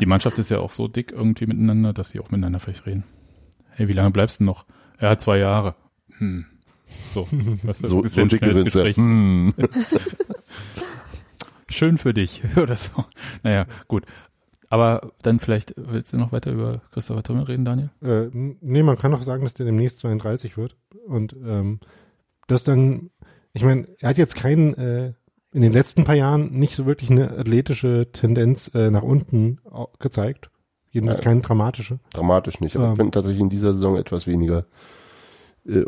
[0.00, 3.04] die Mannschaft ist ja auch so dick irgendwie miteinander, dass sie auch miteinander vielleicht reden.
[3.72, 4.64] Hey, wie lange bleibst du noch?
[4.96, 5.74] Er hat zwei Jahre.
[6.16, 6.46] Hm.
[7.16, 7.26] So,
[7.82, 8.92] So, ist so dicke sind sie.
[8.92, 9.54] Hm.
[11.68, 13.04] Schön für dich oder so.
[13.42, 14.04] Naja, gut.
[14.68, 17.90] Aber dann vielleicht, willst du noch weiter über Christopher Trimmel reden, Daniel?
[18.02, 20.76] äh, nee, man kann auch sagen, dass der demnächst 32 wird.
[21.06, 21.80] Und ähm,
[22.48, 23.10] das dann,
[23.54, 25.12] ich meine, er hat jetzt keinen, äh,
[25.52, 29.58] in den letzten paar Jahren nicht so wirklich eine athletische Tendenz äh, nach unten
[30.00, 30.50] gezeigt.
[30.90, 31.24] Jedenfalls Ja.
[31.24, 31.98] keine dramatische.
[32.12, 32.76] Dramatisch nicht.
[32.76, 32.92] Aber Ähm.
[32.92, 34.66] ich finde tatsächlich in dieser Saison etwas weniger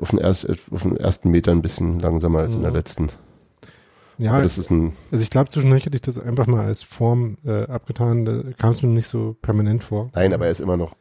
[0.00, 2.76] auf, den erst, auf den ersten Meter ein bisschen langsamer als in der Mhm.
[2.76, 3.08] letzten.
[4.18, 6.82] Ja, Aber das ist ein, also ich glaube, zwischendurch hätte ich das einfach mal als
[6.82, 8.24] Form äh, abgetan.
[8.24, 10.10] Da kam es mir nicht so permanent vor.
[10.14, 10.96] nein, aber er ist immer noch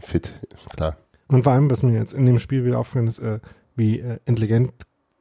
[0.00, 0.32] fit,
[0.74, 0.96] klar.
[1.28, 3.40] Und vor allem, was mir jetzt in dem Spiel wieder aufgefallen ist, äh,
[3.76, 4.72] wie äh, intelligent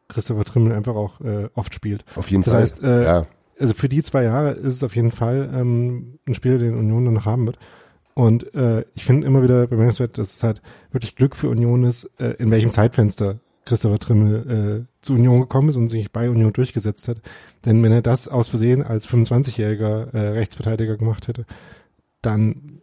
[0.07, 2.05] Christopher Trimmel einfach auch äh, oft spielt.
[2.15, 2.61] Auf jeden Das Fall.
[2.61, 3.25] heißt, äh, ja,
[3.59, 7.03] Also für die zwei Jahre ist es auf jeden Fall ähm, ein Spieler, den Union
[7.03, 7.59] dann noch haben wird.
[8.17, 12.05] Und äh, ich finde immer wieder bemerkenswert, dass es halt wirklich Glück für Union ist,
[12.19, 16.51] äh, in welchem Zeitfenster Christopher Trimmel äh, zu Union gekommen ist und sich bei Union
[16.51, 17.21] durchgesetzt hat.
[17.63, 21.45] Denn wenn er das aus Versehen als 25-jähriger äh, Rechtsverteidiger gemacht hätte,
[22.23, 22.81] dann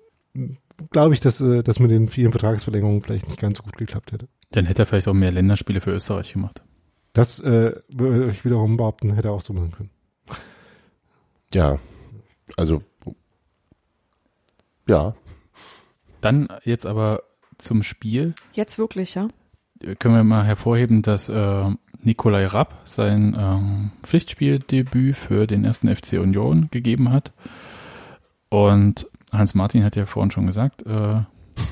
[0.92, 4.12] glaube ich, dass äh, das mit den vielen Vertragsverlängerungen vielleicht nicht ganz so gut geklappt
[4.12, 4.28] hätte.
[4.52, 6.62] Dann hätte er vielleicht auch mehr Länderspiele für Österreich gemacht.
[7.12, 9.90] Das äh, würde ich wiederum behaupten, hätte er auch so machen können.
[11.52, 11.80] Ja,
[12.56, 12.82] also
[14.88, 15.14] ja,
[16.20, 17.22] Dann jetzt aber
[17.58, 18.34] zum Spiel.
[18.54, 19.28] Jetzt wirklich, ja?
[19.98, 21.70] können wir mal hervorheben, dass äh,
[22.02, 27.32] Nikolai Rapp sein ähm, Pflichtspieldebüt für den ersten FC Union gegeben hat.
[28.48, 31.22] Und Hans Martin hat ja vorhin schon gesagt, äh,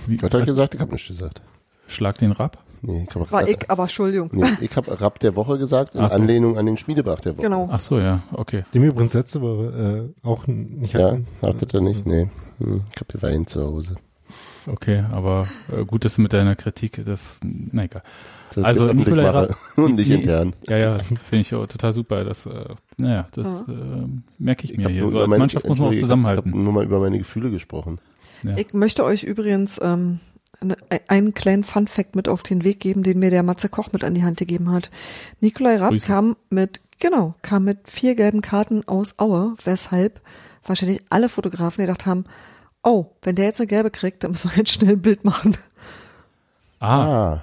[0.07, 0.75] wie, was hat er was- gesagt?
[0.75, 1.43] Ich habe nichts gesagt.
[1.89, 2.59] Schlag den Rapp.
[2.85, 4.29] Nee, ich habe War ich, aber Entschuldigung.
[4.33, 6.15] nee, ich hab Rapp der Woche gesagt, in so.
[6.15, 7.43] Anlehnung an den Schmiedebach der Woche.
[7.45, 7.69] Genau.
[7.71, 8.65] Ach so, ja, okay.
[8.75, 11.27] Dem wir übrigens letzte Woche äh, auch nicht Ja, hatten.
[11.43, 12.05] hattet ihr nicht?
[12.07, 12.29] Nee.
[12.59, 13.95] Hm, ich habe die Wein zu Hause.
[14.67, 18.03] Okay, aber äh, gut, dass du mit deiner Kritik das, na egal.
[18.55, 20.53] Das Also, ich öffentlich Nikolai mache Rapp- und nicht intern.
[20.69, 22.25] Ja, ja, finde ich auch total super.
[22.25, 22.65] Das, äh,
[22.97, 23.73] naja, das äh,
[24.39, 25.09] merke ich, mir hab hier.
[25.09, 26.51] So als meine- Mannschaft muss man auch Entschuldige, Ich zusammenhalten.
[26.53, 28.01] habe nur mal über meine Gefühle gesprochen.
[28.45, 28.57] Ja.
[28.57, 30.19] Ich möchte euch übrigens ähm,
[31.09, 34.15] einen kleinen Fun-Fact mit auf den Weg geben, den mir der Matze Koch mit an
[34.15, 34.91] die Hand gegeben hat.
[35.41, 36.07] Nikolai Rapp Grüße.
[36.07, 40.21] kam mit, genau, kam mit vier gelben Karten aus Aue, weshalb
[40.65, 42.25] wahrscheinlich alle Fotografen gedacht haben,
[42.83, 45.57] oh, wenn der jetzt eine gelbe kriegt, dann müssen wir jetzt schnell ein Bild machen.
[46.81, 47.43] Ah, Ah,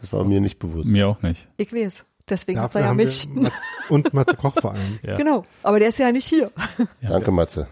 [0.00, 0.88] das war mir nicht bewusst.
[0.88, 1.46] mir auch nicht.
[1.56, 2.04] Ich weiß.
[2.28, 3.28] Deswegen hat Dafür er ja mich.
[3.88, 4.98] und Matze Koch vor allem.
[5.02, 5.44] Ja, Genau.
[5.62, 6.50] Aber der ist ja nicht hier.
[7.00, 7.68] ja, Danke, Matze.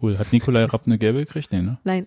[0.00, 0.18] Cool.
[0.18, 1.52] Hat Nikolai Rapp eine gelbe gekriegt?
[1.52, 1.78] Nee, ne?
[1.84, 2.06] Nein.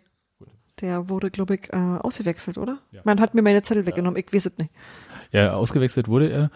[0.81, 2.79] Der wurde, glaube ich, äh, ausgewechselt, oder?
[3.03, 4.17] Man hat mir meine Zettel weggenommen.
[4.19, 4.71] Ich weiß es nicht.
[5.31, 6.51] Ja, ausgewechselt wurde er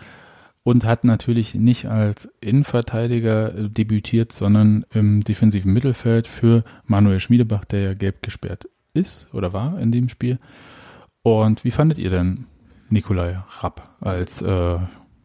[0.64, 7.66] und hat natürlich nicht als Innenverteidiger äh, debütiert, sondern im defensiven Mittelfeld für Manuel Schmiedebach,
[7.66, 10.40] der ja gelb gesperrt ist oder war in dem Spiel.
[11.22, 12.46] Und wie fandet ihr denn
[12.90, 14.78] Nikolai Rapp als äh,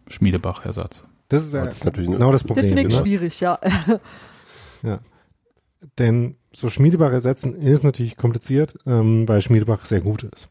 [0.09, 1.07] Schmiedebach-Ersatz?
[1.29, 2.77] Das ist ja Das ist natürlich genau das Das Problem.
[2.77, 3.03] finde ich ne?
[3.03, 3.59] schwierig, ja.
[5.99, 10.49] Denn so Schmiedebach ersetzen ist natürlich kompliziert, ähm, weil Schmiedebach sehr gut ist.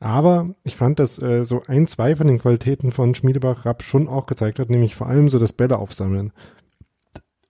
[0.00, 4.08] Aber ich fand, dass äh, so ein, zwei von den Qualitäten von Schmiedebach Rapp schon
[4.08, 6.32] auch gezeigt hat, nämlich vor allem so das Bälle aufsammeln.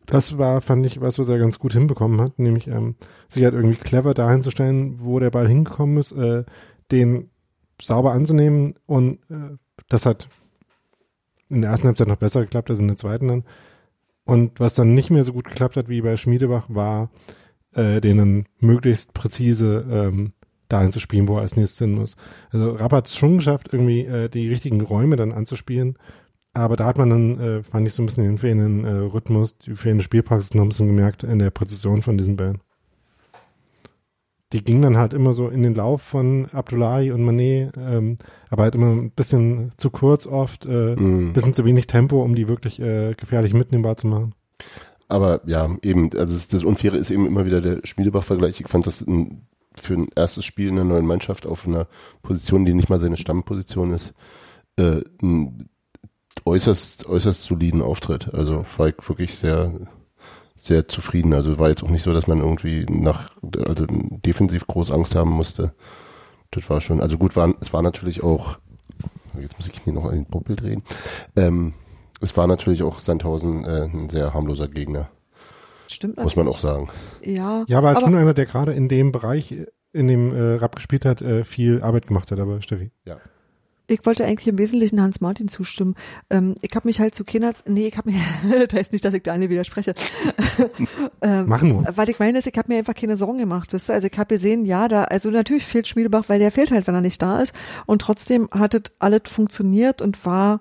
[0.07, 2.97] Das war, fand ich, was, was er ganz gut hinbekommen hat, nämlich ähm,
[3.29, 6.45] sich halt irgendwie clever dahin zu stellen, wo der Ball hingekommen ist, äh,
[6.91, 7.31] den
[7.81, 9.57] sauber anzunehmen und äh,
[9.89, 10.29] das hat
[11.51, 13.45] in der ersten Halbzeit noch besser geklappt als in der zweiten dann.
[14.29, 17.09] Und was dann nicht mehr so gut geklappt hat wie bei Schmiedebach, war,
[17.73, 20.35] äh, den dann möglichst präzise ähm,
[20.69, 22.15] dahin zu spielen, wo er als nächstes hin muss.
[22.51, 25.97] Also Rapp schon geschafft, irgendwie äh, die richtigen Räume dann anzuspielen.
[26.53, 29.57] Aber da hat man dann, äh, fand ich so ein bisschen den fehlenden äh, Rhythmus,
[29.57, 32.61] die fehlende Spielpraxis noch ein bisschen gemerkt in der Präzision von diesen Bällen.
[34.53, 38.17] Die ging dann halt immer so in den Lauf von Abdullahi und Manet, ähm,
[38.49, 41.35] aber halt immer ein bisschen zu kurz oft, äh, Mhm.
[41.35, 44.35] bisschen zu wenig Tempo, um die wirklich äh, gefährlich mitnehmbar zu machen.
[45.09, 48.61] Aber ja, eben, also das, das Unfaire ist eben immer wieder der Schmiedebach-Vergleich.
[48.61, 51.87] Ich fand das ein, für ein erstes Spiel in einer neuen Mannschaft auf einer
[52.23, 54.13] Position, die nicht mal seine Stammposition ist,
[54.77, 55.69] äh, ein
[56.45, 58.33] äußerst, äußerst soliden Auftritt.
[58.33, 58.65] Also
[58.99, 59.73] ich wirklich sehr,
[60.69, 61.35] sehr zufrieden.
[61.35, 63.31] Also war jetzt auch nicht so, dass man irgendwie nach,
[63.67, 65.75] also defensiv groß Angst haben musste.
[66.51, 68.59] Das war schon, also gut, war, es war natürlich auch,
[69.41, 70.83] jetzt muss ich mir noch an den Puppel drehen,
[71.37, 71.75] ähm,
[72.21, 75.11] es war natürlich auch Sandhausen äh, ein sehr harmloser Gegner,
[75.89, 76.89] Stimmt muss man auch sagen.
[77.23, 79.55] Ja, Ja, aber aber schon einer, der gerade in dem Bereich,
[79.93, 82.91] in dem äh, Rapp gespielt hat, äh, viel Arbeit gemacht hat, aber Steffi.
[83.89, 85.95] Ich wollte eigentlich im Wesentlichen Hans Martin zustimmen.
[86.31, 88.21] Ähm, ich habe mich halt zu Kinders, nee, ich habe mir,
[88.67, 89.95] das heißt nicht, dass ich Daniel widerspreche.
[91.23, 91.97] ähm, Machen wir.
[91.97, 93.95] Was ich meine ist, ich habe mir einfach keine Sorgen gemacht, wisst ihr?
[93.95, 96.95] Also ich habe gesehen, ja, da, also natürlich fehlt Schmiedebach, weil der fehlt halt, wenn
[96.95, 97.55] er nicht da ist.
[97.87, 100.61] Und trotzdem hat es alles funktioniert und war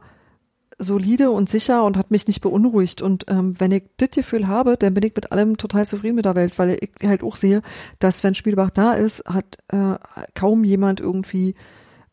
[0.80, 3.02] solide und sicher und hat mich nicht beunruhigt.
[3.02, 6.26] Und ähm, wenn ich das Gefühl habe, dann bin ich mit allem total zufrieden mit
[6.26, 7.62] der Welt, weil ich halt auch sehe,
[8.00, 9.96] dass wenn Spielbach da ist, hat äh,
[10.34, 11.56] kaum jemand irgendwie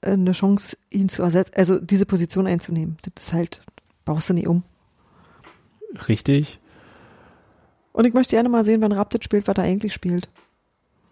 [0.05, 2.97] eine Chance, ihn zu ersetzen, also diese Position einzunehmen.
[3.15, 3.63] Das ist halt,
[4.05, 4.63] brauchst du nicht um.
[6.09, 6.59] Richtig,
[7.93, 10.29] Und ich möchte gerne mal sehen, wenn Rapp das spielt, was er eigentlich spielt.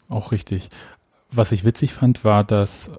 [0.09, 0.69] auch richtig.
[1.31, 2.91] Was ich witzig fand, war, dass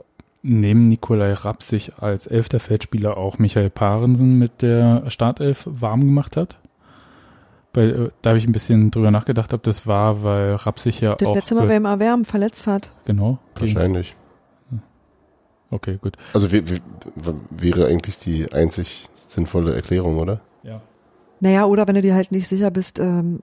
[0.42, 6.38] neben Nikolai Rapp sich als elfter Feldspieler auch Michael Parensen mit der Startelf warm gemacht
[6.38, 6.58] hat.
[7.74, 11.02] Bei, äh, da habe ich ein bisschen drüber nachgedacht, ob das war, weil Rapp sich
[11.02, 12.90] ja Das auch letzte Mal be- beim Erwärmen verletzt hat.
[13.06, 13.40] genau.
[13.56, 14.16] gegen- Wahrscheinlich.
[15.74, 16.18] Okay, gut.
[16.34, 20.42] Also wäre eigentlich die einzig sinnvolle Erklärung, oder?
[20.62, 20.82] Ja.
[21.40, 23.40] Naja, oder wenn du dir halt nicht sicher bist, ähm,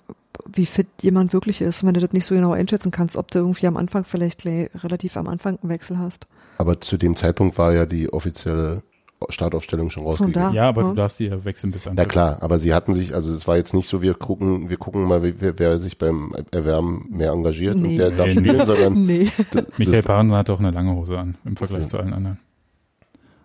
[0.47, 3.41] wie fit jemand wirklich ist, wenn du das nicht so genau einschätzen kannst, ob du
[3.41, 6.29] irgendwie am Anfang vielleicht relativ am Anfang einen Wechsel hast.
[6.57, 8.83] Aber zu dem Zeitpunkt war ja die offizielle
[9.29, 10.55] Startaufstellung schon rausgegeben.
[10.55, 10.89] Ja, aber Ja.
[10.89, 12.09] du darfst die ja wechseln bis Na Anpfiff.
[12.09, 15.05] klar, aber sie hatten sich, also es war jetzt nicht so, wir gucken, wir gucken
[15.05, 17.97] mal, wer, wer sich beim Erwärmen mehr engagiert und Nee.
[17.99, 19.29] der darf Nee, spielen, sondern Nee.
[19.77, 21.89] Michael Paaren hatte auch eine lange Hose an im Vergleich Okay.
[21.91, 22.39] zu allen anderen.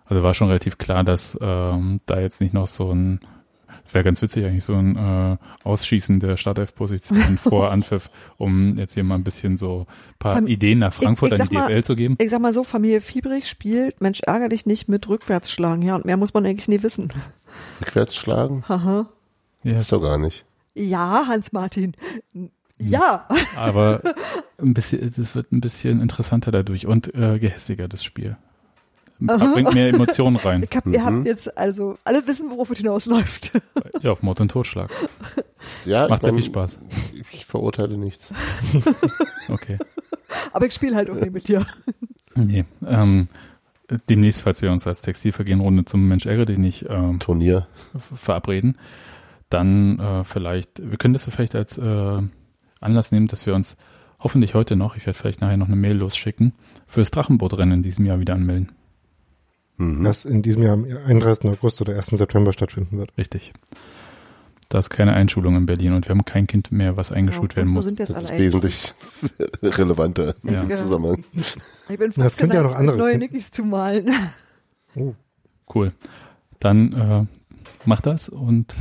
[0.06, 3.20] Also war schon relativ klar, dass ähm, da jetzt nicht noch so ein,
[3.92, 9.04] wäre ganz witzig eigentlich, so ein äh, Ausschießen der Startelf-Position vor Anpfiff, um jetzt hier
[9.04, 11.84] mal ein bisschen so ein paar Fam- Ideen nach Frankfurt ich an die mal- DFL
[11.84, 12.16] zu geben.
[12.20, 15.94] Ich sag mal so, Familie Fiebrich spielt, Mensch, ärger dich nicht mit rückwärts schlagen, ja,
[15.96, 17.12] und mehr muss man eigentlich nie wissen.
[17.80, 19.06] rückwärts schlagen, Haha.
[19.62, 20.44] Ja, ist doch gar nicht.
[20.74, 21.94] Ja, Hans-Martin.
[22.78, 23.26] Ja.
[23.56, 24.02] aber
[24.58, 28.36] ein bisschen, es wird ein bisschen interessanter dadurch und äh, gehässiger, das Spiel.
[29.18, 30.62] Bringt mehr Emotionen rein.
[30.70, 31.04] Ich hab, Ihr Mhm.
[31.04, 33.52] habt jetzt also alle wissen, worauf es hinausläuft.
[34.02, 34.90] Ja, auf Mord und Totschlag.
[35.84, 36.78] Ja, Macht sehr ich viel Spaß.
[37.32, 38.30] Ich verurteile nichts.
[39.48, 39.78] Okay.
[40.52, 41.64] Aber ich spiele halt auch nicht mit dir.
[42.34, 42.64] Nee.
[42.86, 43.28] Ähm,
[44.10, 47.66] demnächst, falls wir uns als Textilvergehen-Runde zum Mensch ärgere dich nicht ähm, Turnier.
[48.14, 48.76] verabreden,
[49.48, 52.22] dann äh, vielleicht, wir können das vielleicht als äh,
[52.80, 53.76] Anlass nehmen, dass wir uns
[54.18, 56.52] hoffentlich heute noch, ich werde vielleicht nachher noch eine Mail losschicken,
[56.86, 58.72] fürs Drachenbootrennen in diesem Jahr wieder anmelden.
[59.78, 60.04] Mhm.
[60.04, 61.50] Das in diesem Jahr am 31.
[61.50, 62.06] August oder 1.
[62.08, 63.12] September stattfinden wird.
[63.18, 63.52] Richtig.
[64.68, 67.58] Da ist keine Einschulung in Berlin und wir haben kein Kind mehr, was eingeschult Ja,
[67.58, 67.84] werden muss.
[67.84, 68.94] sind jetzt Das alle ist wesentlich
[69.62, 70.62] relevanter Ja.
[70.62, 71.22] im Zusammenhang.
[71.34, 74.08] Ich bin Das fast könnte ja noch andere euch neue Nickys zu malen.
[75.72, 75.92] Cool.
[76.58, 77.24] Dann äh,
[77.84, 78.74] mach das und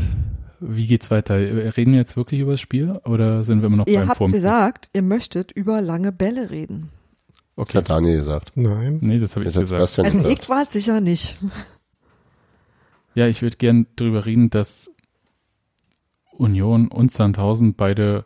[0.60, 1.36] wie geht's weiter?
[1.38, 4.18] Reden wir jetzt wirklich über das Spiel oder sind wir immer noch Ihr beim habt
[4.18, 4.32] Vorm?
[4.32, 6.90] gesagt, ihr möchtet über lange Bälle reden.
[7.56, 7.78] Das Okay.
[7.78, 8.52] hat Daniel gesagt.
[8.56, 9.00] Nein.
[9.02, 9.78] Nee, das habe ich Jetzt hat gesagt.
[9.80, 10.40] Sebastian Also gesagt.
[10.44, 11.38] ich war es sicher nicht.
[13.14, 14.92] Ja, ich würde gern drüber reden, dass
[16.34, 18.26] Union und Sandhausen beide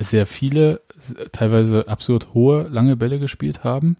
[0.00, 0.80] sehr viele,
[1.32, 3.96] teilweise absurd hohe, lange Bälle gespielt haben.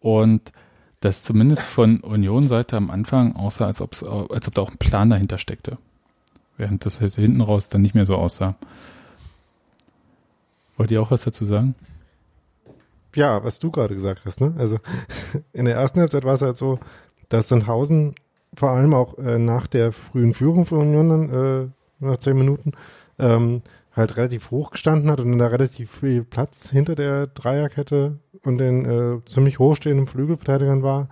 [0.00, 0.52] Und
[1.00, 5.10] das zumindest von Union-Seite am Anfang aussah, als, ob's, als ob da auch ein Plan
[5.10, 5.78] dahinter steckte.
[6.56, 8.56] Während das halt hinten raus dann nicht mehr so aussah.
[10.76, 11.74] Wollt ihr auch was dazu sagen?
[13.14, 14.54] Ja, was du gerade gesagt hast, ne?
[14.58, 14.78] Also
[15.52, 16.78] in der ersten Halbzeit war es halt so,
[17.28, 18.14] dass Sandhausen
[18.56, 21.68] vor allem auch äh, nach der frühen Führung von Union äh,
[22.04, 22.72] nach zehn Minuten,
[23.18, 23.62] ähm,
[23.94, 28.84] halt relativ hoch gestanden hat und da relativ viel Platz hinter der Dreierkette und den
[28.84, 31.08] äh, ziemlich hochstehenden Flügelverteidigern war,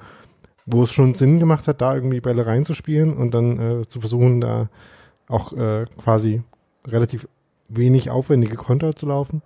[0.67, 4.41] wo es schon Sinn gemacht hat, da irgendwie Bälle reinzuspielen und dann äh, zu versuchen,
[4.41, 4.69] da
[5.29, 6.43] auch äh, quasi
[6.87, 7.29] relativ
[7.69, 9.43] wenig aufwendige Konter zu laufen.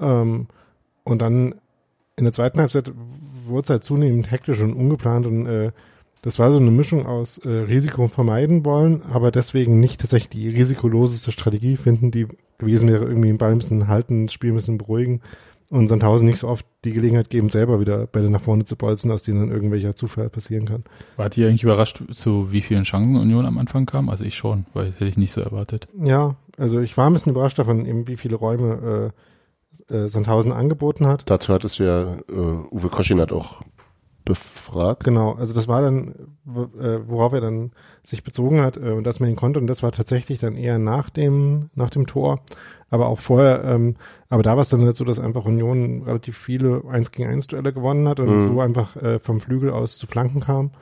[0.00, 0.48] Ähm,
[1.08, 1.54] und dann
[2.16, 2.92] in der zweiten Halbzeit
[3.46, 5.72] wurde es halt zunehmend hektisch und ungeplant und äh,
[6.22, 10.48] das war so eine Mischung aus äh, Risiko vermeiden wollen, aber deswegen nicht tatsächlich die
[10.48, 12.26] risikoloseste Strategie finden, die
[12.58, 15.20] gewesen wäre, irgendwie den Ball ein bisschen halten, das Spiel ein bisschen beruhigen
[15.70, 19.10] und Sandhausen nicht so oft die Gelegenheit geben, selber wieder Bälle nach vorne zu bolzen,
[19.10, 20.82] aus denen dann irgendwelcher Zufall passieren kann.
[21.16, 24.08] Wart ihr eigentlich überrascht, zu wie vielen Chancen Union am Anfang kam?
[24.08, 25.86] Also ich schon, weil hätte ich nicht so erwartet.
[26.02, 29.20] Ja, also ich war ein bisschen überrascht davon, eben wie viele Räume äh,
[29.88, 31.30] äh, Sandhausen angeboten hat.
[31.30, 33.60] Dazu hattest du ja, äh, Uwe Koschin hat auch
[34.24, 35.04] befragt.
[35.04, 36.08] Genau, also das war dann,
[36.46, 39.90] äh, worauf er dann sich bezogen hat äh, dass man ihn konnte und das war
[39.90, 42.40] tatsächlich dann eher nach dem nach dem Tor,
[42.90, 43.64] aber auch vorher.
[43.64, 43.96] Ähm,
[44.28, 47.46] aber da war es dann halt so, dass einfach Union relativ viele 1 gegen 1
[47.46, 48.46] Duelle gewonnen hat und Mhm.
[48.48, 50.72] so einfach äh, vom Flügel aus zu Flanken kam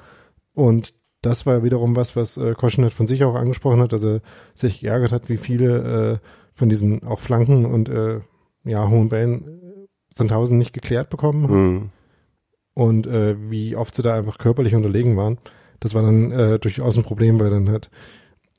[0.55, 4.20] und das war wiederum was, was äh, Koschnet von sich auch angesprochen hat, dass er
[4.55, 8.20] sich geärgert hat, wie viele äh, von diesen auch Flanken und äh,
[8.66, 11.90] ja hohen Bällen äh, Sandhausen nicht geklärt bekommen haben Mhm.
[12.74, 15.38] und äh, wie oft sie da einfach körperlich unterlegen waren.
[15.81, 17.90] Das war dann äh, durchaus ein Problem, weil dann halt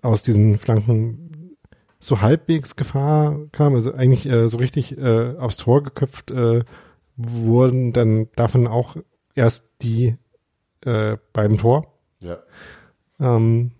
[0.01, 1.55] aus diesen Flanken
[1.99, 6.63] so halbwegs Gefahr kam, also eigentlich äh, so richtig äh, aufs Tor geköpft äh,
[7.15, 8.97] wurden dann davon auch
[9.33, 10.15] erst die
[10.85, 11.91] äh, beim Tor.
[12.21, 12.37] Ja.
[13.19, 13.71] Ähm,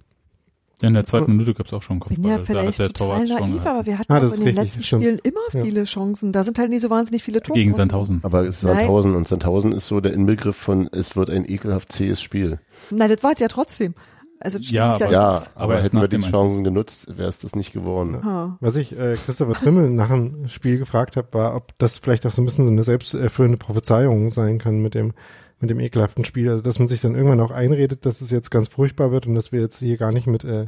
[0.81, 2.29] in der zweiten Minute gab es auch schon einen Bin Kopfball.
[2.31, 4.63] ja Da hat vielleicht der total naiv, aber wir hatten Ah, in ist den richtig,
[4.63, 5.03] letzten stimmt.
[5.03, 5.63] Spielen immer Ja.
[5.63, 6.31] viele Chancen.
[6.31, 7.57] Da sind halt nicht so wahnsinnig viele Tore.
[7.57, 8.19] Gegen Sandhausen.
[8.23, 8.75] Aber es ist Nein.
[8.77, 12.59] Sandhausen und Sandhausen ist so der Inbegriff von, es wird ein ekelhaft zähes Spiel.
[12.91, 13.95] Nein, das war es ja trotzdem.
[14.39, 17.73] Also das Ja, aber- Ja, aber hätten wir die Chancen genutzt, wäre es das nicht
[17.73, 18.23] geworden.
[18.23, 18.57] Ha.
[18.59, 22.31] was ich äh, Christopher Trimmel nach dem Spiel gefragt habe, war, ob das vielleicht auch
[22.31, 25.13] so ein bisschen so eine selbsterfüllende Prophezeiung sein kann mit dem
[25.59, 26.49] mit dem ekelhaften Spiel.
[26.49, 29.35] Also dass man sich dann irgendwann auch einredet, dass es jetzt ganz furchtbar wird und
[29.35, 30.67] dass wir jetzt hier gar nicht mit äh,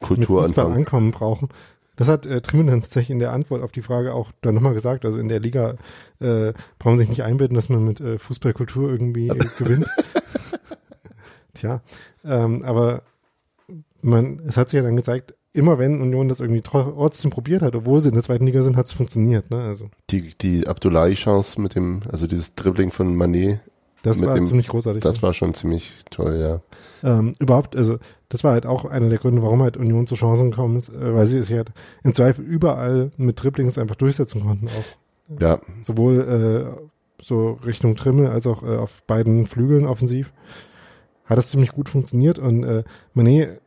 [0.00, 1.48] Kultur mit Fußball ankommen brauchen.
[1.96, 4.74] Das hat äh, Trimmel dann tatsächlich in der Antwort auf die Frage auch dann nochmal
[4.74, 5.04] gesagt.
[5.04, 5.76] Also in der Liga
[6.20, 9.86] äh, brauchen sich nicht einbilden, dass man mit äh, Fußballkultur irgendwie äh, gewinnt.
[11.54, 11.80] Tja,
[12.22, 13.02] ähm, aber
[14.02, 17.74] man, es hat sich ja dann gezeigt, immer wenn Union das irgendwie trotzdem probiert hat,
[17.74, 19.50] obwohl sie in der zweiten Liga sind, hat es funktioniert.
[19.50, 19.62] Ne?
[19.62, 23.60] Also Die, die Abdullahi-Chance mit dem, also dieses Dribbling von Manet,
[24.02, 25.02] das war dem- ziemlich großartig.
[25.02, 26.60] das war schon ziemlich toll, ja.
[27.18, 30.50] ähm, überhaupt, also das war halt auch einer der Gründe, warum halt Union zu Chancen
[30.50, 31.72] gekommen ist, äh, weil sie es halt
[32.04, 36.20] im Zweifel überall mit Dribblings einfach durchsetzen konnten, auch Ja, sowohl
[36.78, 40.32] äh, so Richtung Trimmel als auch äh, auf beiden Flügeln offensiv.
[41.24, 43.60] Hat das ziemlich gut funktioniert und äh, Manet,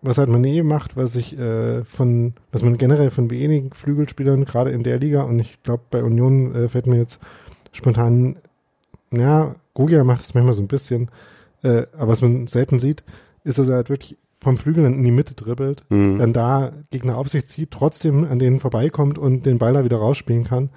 [0.00, 4.70] was halt Manet macht, was ich äh, von, was man generell von wenigen Flügelspielern, gerade
[4.70, 7.20] in der Liga und ich glaube bei Union äh, fällt mir jetzt
[7.72, 8.36] spontan,
[9.10, 11.10] ja, Gogia macht das manchmal so ein bisschen,
[11.62, 13.04] äh, aber was man selten sieht,
[13.44, 16.18] ist, dass er halt wirklich vom Flügel dann in die Mitte dribbelt mhm.
[16.18, 19.96] dann da Gegner auf sich zieht, trotzdem an denen vorbeikommt und den Ball da wieder
[19.96, 20.70] rausspielen kann.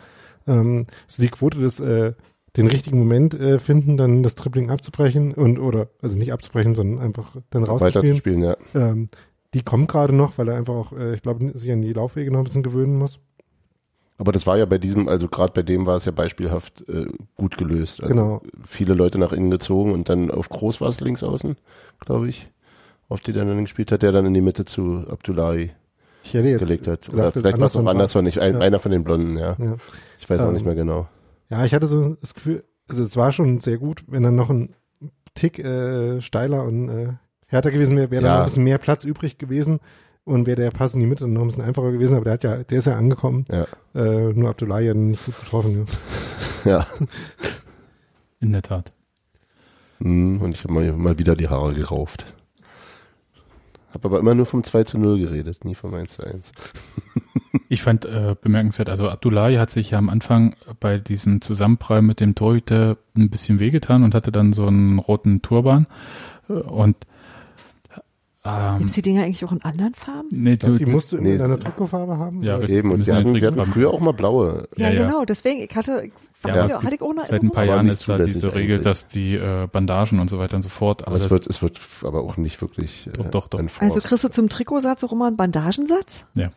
[0.47, 2.13] Ähm, so die Quote des äh,
[2.57, 7.03] den richtigen Moment äh, finden, dann das Dribbling abzubrechen und oder also nicht abzubrechen, sondern
[7.03, 8.17] einfach dann rauszuspielen.
[8.17, 8.55] spielen, ja.
[8.73, 9.09] Ähm,
[9.53, 12.31] die kommt gerade noch, weil er einfach auch, äh, ich glaube, sich an die Laufwege
[12.31, 13.19] noch ein bisschen gewöhnen muss.
[14.19, 17.07] Aber das war ja bei diesem, also gerade bei dem war es ja beispielhaft äh,
[17.35, 18.01] gut gelöst.
[18.03, 18.41] Also Genau.
[18.63, 21.55] Viele Leute nach innen gezogen und dann auf Groß war es links außen,
[21.99, 22.51] glaube ich,
[23.07, 25.71] auf die der dann gespielt hat, der dann in die Mitte zu Abdullahi
[26.23, 27.07] hätte jetzt gelegt hat.
[27.09, 27.87] gesagt, Oder vielleicht war es auch Anderson.
[27.97, 28.59] Anderson, nicht, ein, Ja.
[28.59, 29.55] einer von den Blonden, ja.
[29.57, 29.77] ja.
[30.19, 31.07] Ich weiß auch Ähm, nicht mehr genau.
[31.49, 34.49] Ja, ich hatte so das Gefühl, also es war schon sehr gut, wenn dann noch
[34.51, 34.75] ein
[35.33, 37.13] Tick äh, steiler und äh,
[37.47, 38.35] härter gewesen wäre, wäre dann Ja.
[38.35, 39.79] noch ein bisschen mehr Platz übrig gewesen
[40.25, 42.33] und wäre der Pass in die Mitte dann noch ein bisschen einfacher gewesen, aber der
[42.33, 43.45] hat ja, der ist ja angekommen.
[43.49, 43.65] Ja.
[43.95, 45.85] Äh, nur Abdullahi hat ihn nicht gut getroffen.
[46.65, 46.71] Ja.
[46.71, 46.87] Ja.
[48.41, 48.91] In der Tat.
[49.99, 52.25] Mhm, Und ich habe mal, mal wieder die Haare gerauft.
[53.93, 56.51] Hab aber immer nur vom 2 zu 0 geredet, nie vom 1 zu 1.
[57.71, 62.19] Ich fand äh, bemerkenswert, also Abdullahi hat sich ja am Anfang bei diesem Zusammenprall mit
[62.19, 65.85] dem Torhüter ein bisschen wehgetan und hatte dann so einen roten Turban.
[66.49, 66.95] Äh, Und
[68.57, 70.27] ähm, Gibt's die Dinger eigentlich auch in anderen Farben?
[70.31, 72.41] nee, du, die musst du in nee, deiner Trikotfarbe haben.
[72.43, 72.77] Ja, richtig.
[72.77, 74.67] Eben, und wir ja hatten, wir hatten früher auch mal blaue.
[74.75, 75.03] Ja, Ja, ja.
[75.03, 75.25] genau.
[75.25, 76.09] Deswegen, ich hatte,
[76.41, 77.65] war, Ja, hatte ich auch eine seit ein paar.
[77.65, 78.83] Jahren ist da diese Regel, eigentlich.
[78.83, 81.07] dass die äh, Bandagen und so weiter und so fort.
[81.07, 83.61] Aber es wird, es wird aber auch nicht wirklich äh, Doch, doch, doch.
[83.79, 86.23] Also kriegst du zum Trikotsatz auch immer einen Bandagensatz?
[86.35, 86.51] Ja.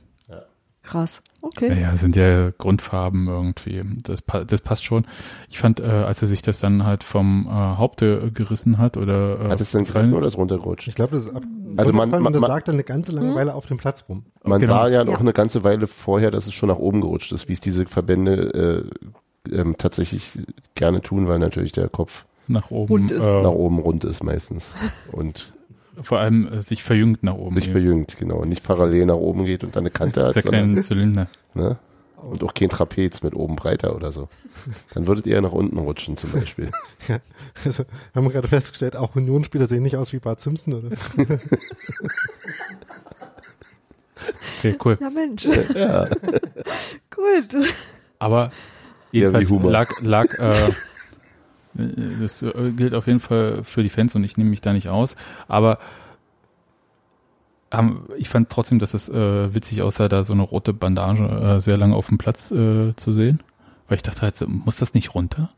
[0.83, 1.23] Krass.
[1.43, 1.69] Okay.
[1.71, 3.83] Naja, sind ja Grundfarben irgendwie.
[4.03, 5.07] Das, das passt schon.
[5.49, 9.41] Ich fand, äh, als er sich das dann halt vom äh, Haupte gerissen hat oder
[9.41, 10.89] äh, Hat es denn gerissen oder ist, runtergerutscht?
[10.89, 11.43] Ich glaube, das ist ab.
[11.77, 13.35] Also man- man- das man- lag dann eine ganze lange Hm?
[13.37, 14.25] Weile auf dem Platz rum.
[14.45, 14.73] Man Genau.
[14.75, 15.05] sah ja Ja.
[15.05, 17.87] noch eine ganze Weile vorher, dass es schon nach oben gerutscht ist, wie es diese
[17.87, 18.91] Verbände
[19.49, 20.33] äh, ähm, tatsächlich
[20.75, 23.21] gerne tun, weil natürlich der Kopf nach oben, Rund ist.
[23.21, 24.75] nach äh, oben rund ist meistens
[25.13, 25.53] und
[26.03, 27.55] vor allem äh, sich verjüngt nach oben.
[27.57, 30.43] sich verjüngt, genau, und nicht parallel nach oben geht und dann eine Kante hat, Sehr
[30.43, 31.29] sondern, kleinen Zylinder.
[31.55, 31.79] ne?
[32.17, 34.29] Und auch kein Trapez mit oben breiter oder so.
[34.95, 36.71] Dann würdet ihr nach unten rutschen zum Beispiel.
[37.65, 37.85] Also,
[38.15, 40.91] haben wir gerade festgestellt, auch Unionsspieler sehen nicht aus wie Bart Simpson, oder?
[44.59, 44.99] Okay, cool.
[45.01, 45.45] Ja, Mensch.
[47.11, 47.67] Gut.
[48.21, 48.53] Aber
[49.11, 49.71] wie jedenfalls Humor.
[49.73, 50.71] lag, lag äh,
[51.75, 54.89] das äh, gilt auf jeden Fall für die Fans und ich nehme mich da nicht
[54.89, 55.17] aus.
[55.49, 55.79] Aber
[57.71, 61.61] ähm, ich fand trotzdem, dass es äh, witzig aussah, da so eine rote Bandage äh,
[61.61, 63.43] sehr lange auf dem Platz äh, zu sehen.
[63.89, 65.51] Weil ich dachte halt, muss das nicht runter?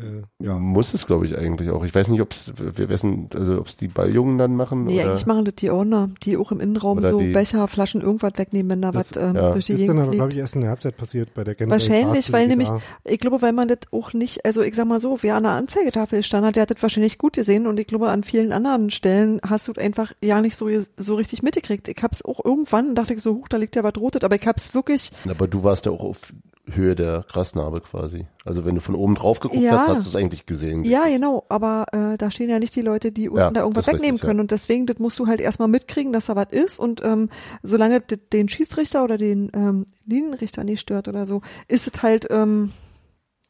[0.00, 0.58] Äh, Ja.
[0.58, 1.84] Muss es, glaube ich, eigentlich auch.
[1.84, 5.00] Ich weiß nicht, ob es, wir wissen, also ob es die Balljungen dann machen Nee,
[5.00, 5.10] oder.
[5.10, 8.32] eigentlich machen das die Owner, die auch im Innenraum Oder so die- Becher, Flaschen, irgendwas
[8.36, 9.50] wegnehmen, wenn da was ähm, ja.
[9.52, 10.32] durch die ist dann Gegend aber, glaube fliegt.
[10.34, 13.42] ich, erst in der Halbzeit passiert bei der generellen Wahrscheinlich, weil nämlich, da- ich glaube,
[13.42, 16.46] weil man das auch nicht, also ich sag mal so, wer an der Anzeigetafel stand
[16.46, 19.68] hat, der hat das wahrscheinlich gut gesehen und ich glaube, an vielen anderen Stellen hast
[19.68, 21.88] du einfach ja nicht so, so richtig mitgekriegt.
[21.88, 24.46] Ich hab's auch irgendwann, dachte ich so, huch, da liegt ja was Rotes, aber ich
[24.46, 26.32] hab's wirklich, Aber du warst ja auch auf
[26.74, 28.26] Höhe der Grasnarbe quasi.
[28.44, 29.72] Also wenn du von oben drauf geguckt Ja.
[29.72, 30.84] hast, hast du es eigentlich gesehen.
[30.84, 33.86] ja genau, aber äh, da stehen ja nicht die Leute, die unten Ja, da irgendwas
[33.86, 34.42] wegnehmen richtig, können ja.
[34.42, 37.28] und deswegen, das musst du halt erstmal mitkriegen, dass da was ist und ähm,
[37.62, 42.26] solange das den Schiedsrichter oder den ähm, Linienrichter nicht stört oder so, ist es halt,
[42.30, 42.70] ähm,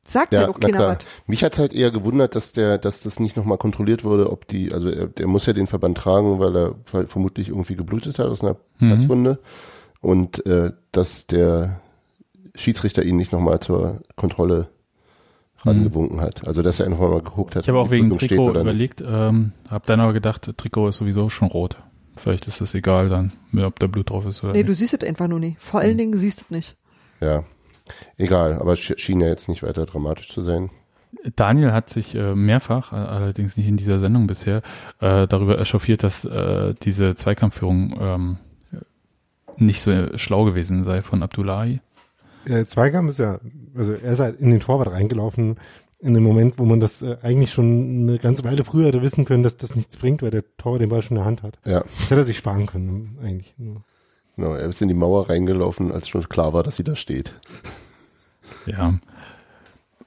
[0.06, 0.98] sagt Ja, halt auch keiner was.
[1.26, 4.72] Mich hat's halt eher gewundert, dass der, dass das nicht nochmal kontrolliert wurde, ob die,
[4.72, 8.26] also er, der muss ja den Verband tragen, weil er ver- vermutlich irgendwie geblutet hat
[8.26, 8.88] aus einer Mhm.
[8.88, 9.38] Platzwunde
[10.00, 11.80] und äh, dass der
[12.54, 14.68] Schiedsrichter ihn nicht nochmal zur Kontrolle
[15.58, 16.46] rangewunken hat.
[16.48, 19.52] Also dass er einfach mal geguckt hat, Ich habe auch wegen steht Trikot überlegt, ähm,
[19.70, 21.76] habe dann aber gedacht, Trikot ist sowieso schon rot.
[22.16, 23.32] Vielleicht ist es egal dann,
[23.62, 24.68] ob da Blut drauf ist oder Nee, nicht.
[24.68, 25.60] du siehst es einfach nur nicht.
[25.60, 26.76] Vor allen Dingen siehst du es nicht.
[27.20, 27.44] Ja,
[28.16, 30.70] egal, aber schien schien ja jetzt nicht weiter dramatisch zu sein.
[31.36, 34.62] Daniel hat sich äh, mehrfach, allerdings nicht in dieser Sendung bisher,
[35.00, 38.36] äh, darüber echauffiert, dass äh, diese Zweikampfführung ähm,
[39.56, 41.80] nicht so schlau gewesen sei von Abdullahi.
[42.44, 43.40] Äh, Zweikampf ist ja,
[43.74, 45.56] also er ist halt in den Torwart reingelaufen,
[46.00, 49.24] in dem Moment, wo man das äh, eigentlich schon eine ganze Weile früher hätte wissen
[49.24, 51.58] können, dass das nichts bringt, weil der Torwart den Ball schon in der Hand hat.
[51.66, 53.54] Ja, Das hätte er sich sparen können, eigentlich.
[53.58, 53.84] Nur.
[54.36, 57.38] Genau, er ist in die Mauer reingelaufen, als schon klar war, dass sie da steht.
[58.66, 58.98] Ja.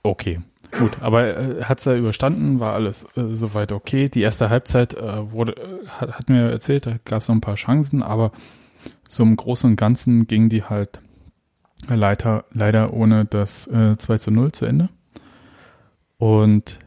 [0.01, 0.39] Okay.
[0.79, 4.09] Gut, aber äh, hat's ja überstanden, war alles äh, soweit okay.
[4.09, 7.41] Die erste Halbzeit äh, wurde, äh, hat, hat mir erzählt, da gab es noch ein
[7.41, 8.31] paar Chancen, aber
[9.07, 10.99] so im Großen und Ganzen ging die halt
[11.87, 14.89] leider, leider ohne das äh, 2 zu 0 zu Ende.
[16.17, 16.79] Und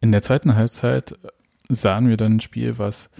[0.00, 1.18] in der zweiten Halbzeit
[1.68, 3.10] sahen wir dann ein Spiel, was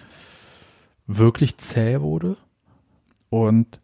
[1.06, 2.36] wirklich zäh wurde
[3.30, 3.80] und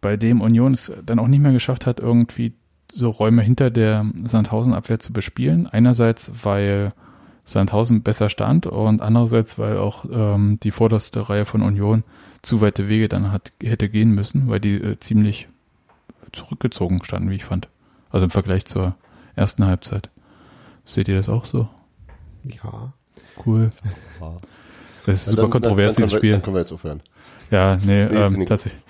[0.00, 2.52] bei dem Union es dann auch nicht mehr geschafft hat, irgendwie
[2.92, 5.66] so Räume hinter der Sandhausen-Abwehr zu bespielen.
[5.66, 6.92] Einerseits, weil
[7.44, 12.04] Sandhausen besser stand und andererseits, weil auch ähm, die vorderste Reihe von Union
[12.42, 15.48] zu weite Wege dann hat, hätte gehen müssen, weil die äh, ziemlich
[16.34, 17.68] zurückgezogen standen, wie ich fand.
[18.10, 18.94] Also im Vergleich zur
[19.36, 20.10] ersten Halbzeit.
[20.84, 21.68] Seht ihr das auch so?
[22.44, 22.92] Ja.
[23.44, 23.72] Cool.
[25.06, 26.32] Das ist Ja, super dann- kontrovers, dann, dann, dieses wir, Spiel.
[26.32, 27.02] dann können wir jetzt aufhören.
[27.50, 28.82] Ja, nee, Nee, ähm, tatsächlich.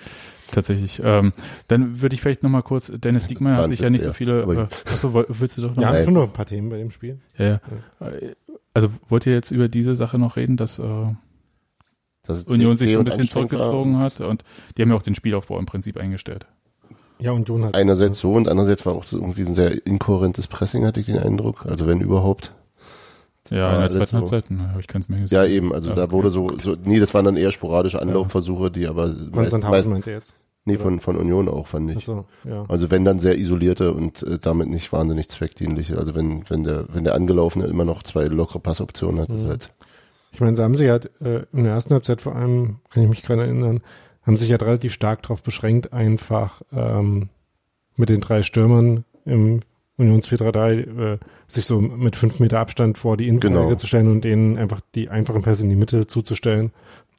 [0.51, 1.01] Tatsächlich.
[1.03, 1.33] Ähm,
[1.67, 4.13] dann würde ich vielleicht nochmal kurz, Dennis Diekmeyer war hat sich ja nicht so ja.
[4.13, 4.43] viele.
[4.43, 5.83] Äh, achso, willst du doch noch?
[5.83, 7.19] Haben schon noch ein paar Themen bei dem Spiel.
[7.37, 7.59] Ja, ja.
[8.73, 10.83] Also wollt ihr jetzt über diese Sache noch reden, dass äh,
[12.23, 14.43] Das ist Union sich schon ein bisschen zurückgezogen hat und
[14.77, 16.45] die haben ja auch den Spielaufbau im Prinzip eingestellt.
[17.19, 17.75] Ja, Union hat.
[17.75, 21.17] Einerseits so und andererseits war auch so irgendwie ein sehr inkohärentes Pressing, hatte ich den
[21.17, 21.65] Eindruck.
[21.65, 22.53] Also wenn überhaupt.
[23.51, 24.17] Ja, in der zweiten so.
[24.17, 25.51] Halbzeit, na, habe ich keins mehr Ja, gesehen.
[25.55, 25.73] eben.
[25.73, 29.07] Also Ja, da wurde so, so, nee, das waren dann eher sporadische Anlaufversuche, die aber
[29.09, 30.33] Von meist, meist, meint er jetzt.
[30.65, 31.97] nee, von, von Union auch, fand ich.
[31.97, 32.65] Achso, ja.
[32.67, 35.97] Also wenn dann sehr isolierte und äh, damit nicht wahnsinnig zweckdienliche.
[35.99, 39.49] Also wenn, wenn der, wenn der Angelaufene immer noch zwei lockere Passoptionen hat, ist Mhm.
[39.49, 39.69] halt.
[40.31, 43.09] Ich meine, sie haben sich halt äh, in der ersten Halbzeit vor allem, kann ich
[43.09, 43.81] mich gerade erinnern,
[44.25, 47.29] haben sich halt relativ stark darauf beschränkt, einfach ähm,
[47.95, 49.61] mit den drei Stürmern im
[49.97, 51.17] Unions 4-3-3 äh,
[51.47, 53.75] sich so mit fünf Meter Abstand vor die Innenverteidiger Genau.
[53.77, 56.71] zu stellen und denen einfach die einfachen Pässe in die Mitte zuzustellen,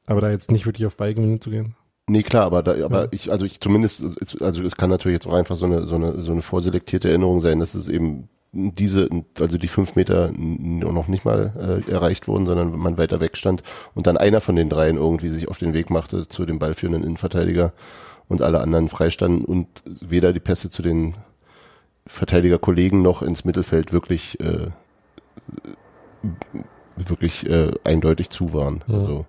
[0.04, 1.74] aber da jetzt nicht wirklich auf Ballgewinne zu gehen.
[2.08, 3.08] Nee, klar, aber da, aber Ja.
[3.12, 5.94] ich, also ich zumindest, es- also es kann natürlich jetzt auch einfach so eine, so
[5.96, 11.08] eine, so eine vorselektierte Erinnerung sein, dass es eben diese, also die fünf Meter noch
[11.08, 13.62] nicht mal äh, erreicht wurden, sondern man weiter weg stand
[13.94, 17.04] und dann einer von den dreien irgendwie sich auf den Weg machte zu dem ballführenden
[17.04, 17.72] Innenverteidiger
[18.28, 19.68] und alle anderen freistanden und
[20.00, 21.14] weder die Pässe zu den
[22.06, 24.68] Verteidigerkollegen noch ins Mittelfeld wirklich äh,
[26.96, 28.82] wirklich äh, eindeutig zu waren.
[28.86, 28.94] Ja.
[28.94, 29.26] Also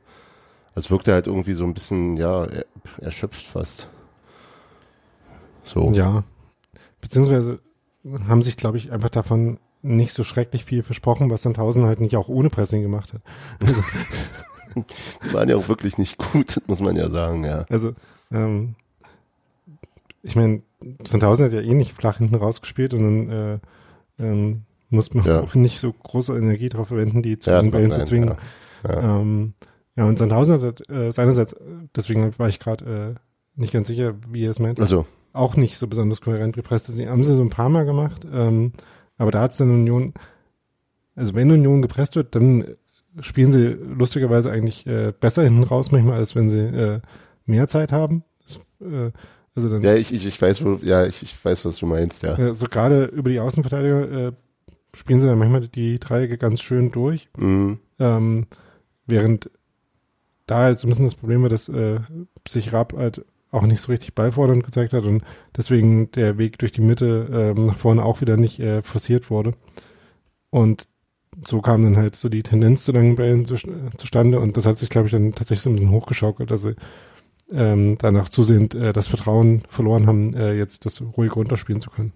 [0.75, 2.65] es wirkte halt irgendwie so ein bisschen, ja, er,
[3.01, 3.89] erschöpft fast.
[5.63, 5.91] So.
[5.91, 6.23] Ja.
[7.01, 7.59] Beziehungsweise
[8.27, 12.15] haben sich, glaube ich, einfach davon nicht so schrecklich viel versprochen, was Sandhausen halt nicht
[12.17, 13.21] auch ohne Pressing gemacht hat.
[14.75, 17.65] Die waren ja auch wirklich nicht gut, muss man ja sagen, ja.
[17.69, 17.93] Also,
[18.31, 18.75] ähm,
[20.23, 20.61] ich meine,
[21.05, 23.59] Sandhausen hat ja eh nicht flach hinten rausgespielt und dann äh,
[24.23, 25.41] ähm, muss man Ja.
[25.41, 28.35] auch nicht so große Energie darauf verwenden, die zu Ja, Bällen zu zwingen.
[28.83, 28.93] Ja.
[28.93, 29.19] Ja.
[29.21, 29.53] Ähm,
[29.95, 31.55] ja, und Sandhausen hat äh, seinerseits,
[31.95, 35.07] deswegen war ich gerade äh, nicht ganz sicher, wie er es meint, Also,
[35.37, 36.89] auch nicht so besonders kohärent gepresst.
[36.89, 38.73] Das haben sie so ein paar Mal gemacht, ähm,
[39.17, 40.13] aber da hat es dann Union,
[41.15, 42.65] also wenn Union gepresst wird, dann
[43.21, 47.01] spielen sie lustigerweise eigentlich äh, besser hinten raus manchmal, als wenn sie äh,
[47.45, 48.23] mehr Zeit haben.
[48.43, 49.11] Das, äh,
[49.55, 52.21] also dann ja, ich, ich, ich weiß, wo, ja, ich, ich weiß, was du meinst,
[52.23, 52.37] ja.
[52.37, 54.31] äh, so gerade über die Außenverteidiger äh,
[54.95, 57.29] spielen sie dann manchmal die Dreiecke ganz schön durch.
[57.37, 57.79] Mhm.
[57.99, 58.45] Ähm,
[59.07, 59.49] während
[60.45, 61.99] da halt so ein bisschen das Problem war, dass äh,
[62.47, 63.25] sich Rapp halt
[63.57, 65.23] auch nicht so richtig ballfordernd gezeigt hat und
[65.55, 69.53] deswegen der Weg durch die Mitte ähm, nach vorne auch wieder nicht äh, forciert wurde.
[70.49, 70.87] Und
[71.45, 73.55] so kam dann halt so die Tendenz zu langen Bällen zu,
[73.97, 76.75] zustande und das hat sich, glaube ich, dann tatsächlich so ein bisschen hochgeschaukelt, dass sie
[77.51, 82.13] ähm, danach zusehend äh, das Vertrauen verloren haben, äh, jetzt das ruhig runterspielen zu können.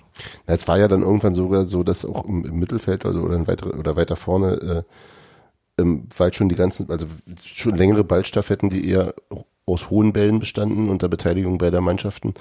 [0.48, 3.36] Ja, Es war ja dann irgendwann sogar so, dass auch im, im Mittelfeld also, oder,
[3.36, 4.86] in weitere, oder weiter vorne,
[5.78, 7.06] äh, ähm, weil schon die ganzen, also
[7.44, 9.14] schon längere Ballstaffetten, die eher
[9.66, 12.34] aus hohen Bällen bestanden unter Beteiligung beider Mannschaften.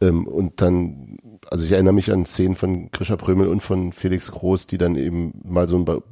[0.00, 1.18] Ähm, und dann,
[1.50, 4.96] also ich erinnere mich an Szenen von Grisha Prömel und von Felix Groß, die dann
[4.96, 6.02] eben mal so einen Ball,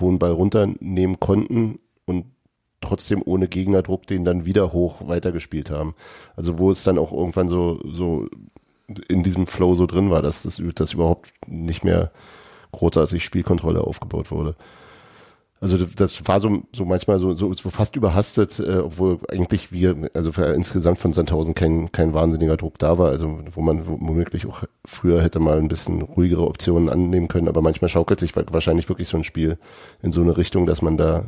[0.00, 2.26] hohen Ball runternehmen konnten und
[2.80, 5.94] trotzdem ohne Gegnerdruck den dann wieder hoch weitergespielt haben.
[6.36, 8.28] Also wo es dann auch irgendwann so, so
[9.08, 12.12] in diesem Flow so drin war, dass das, dass überhaupt nicht mehr
[12.72, 14.56] großartig Spielkontrolle aufgebaut wurde.
[15.60, 20.10] Also das- war so, so manchmal so, so, so fast überhastet, äh, obwohl eigentlich wir,
[20.12, 24.46] also für insgesamt von Sandhausen kein, kein wahnsinniger Druck da war, also wo man womöglich
[24.46, 28.44] auch früher hätte mal ein bisschen ruhigere Optionen annehmen können, aber manchmal schaukelt sich wa-
[28.50, 29.56] wahrscheinlich wirklich so ein Spiel
[30.02, 31.24] in so eine Richtung, dass man da,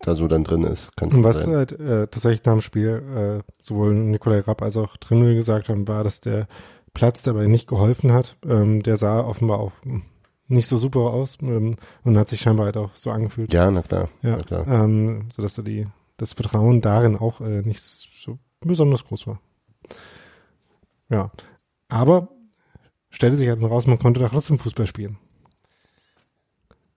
[0.00, 0.96] da so dann drin ist.
[0.96, 1.54] Kann Und was sein.
[1.56, 5.86] halt äh, tatsächlich nach dem Spiel äh, sowohl Nikolai Rapp als auch Trimmel gesagt haben,
[5.86, 6.46] war, dass der
[6.94, 8.36] Platz dabei nicht geholfen hat.
[8.48, 10.02] Ähm, der sah offenbar auch hm,
[10.48, 13.52] nicht so super aus ähm, und hat sich scheinbar halt auch so angefühlt.
[13.52, 14.66] Ja, na klar, Ja, na klar.
[14.68, 15.86] ähm, sodass da die
[16.16, 19.40] das Vertrauen darin auch äh, nicht so besonders groß war.
[21.08, 21.30] Ja.
[21.88, 22.28] Aber
[23.10, 25.18] stellte sich halt raus, man konnte doch trotzdem Fußball spielen.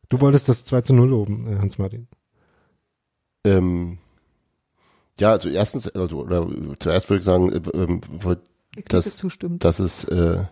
[0.10, 2.08] Du wolltest das 2 zu 0 loben, äh, Hans-Martin.
[3.46, 4.00] Ähm,
[5.20, 6.48] ja, also erstens, also, oder
[6.80, 8.02] zuerst würde ich sagen, äh, ähm,
[8.76, 9.64] Ich Das- zustimmt.
[9.64, 10.46] dass es äh,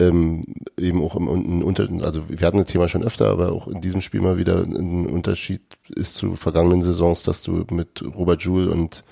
[0.00, 0.44] ähm,
[0.76, 3.80] eben auch im, im Unter, also wir hatten das Thema schon öfter, aber auch in
[3.80, 8.70] diesem Spiel mal wieder ein Unterschied ist zu vergangenen Saisons, dass du mit Robert Joule
[8.70, 9.04] und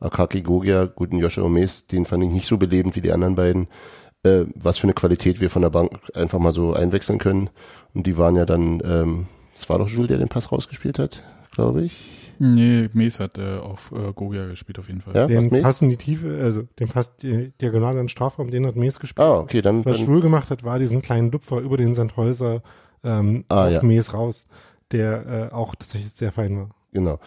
[0.00, 3.68] Akaki Gogia, guten Joshua Omes, den fand ich nicht so belebend wie die anderen beiden,
[4.24, 7.50] äh, was für eine Qualität wir von der Bank einfach mal so einwechseln können.
[7.94, 11.22] Und die waren ja dann, ähm, es war doch Jules, der den Pass rausgespielt hat,
[11.52, 12.21] glaube ich.
[12.38, 15.14] Nee, Mees hat äh, auf äh, Gogia gespielt auf jeden Fall.
[15.14, 15.26] Ja?
[15.26, 15.62] Den was Mees?
[15.62, 18.98] Pass in die Tiefe, also den Pass di- diagonal in den Strafraum, den hat Mees
[19.00, 19.24] gespielt.
[19.26, 22.62] Ah, okay, dann, Was dann Schul gemacht hat, war diesen kleinen Lupfer über den Sandhäuser
[23.04, 23.82] ähm, Ah, auf ja.
[23.82, 24.48] Mees raus,
[24.90, 26.70] der äh, auch tatsächlich sehr fein war.
[26.92, 27.18] Genau.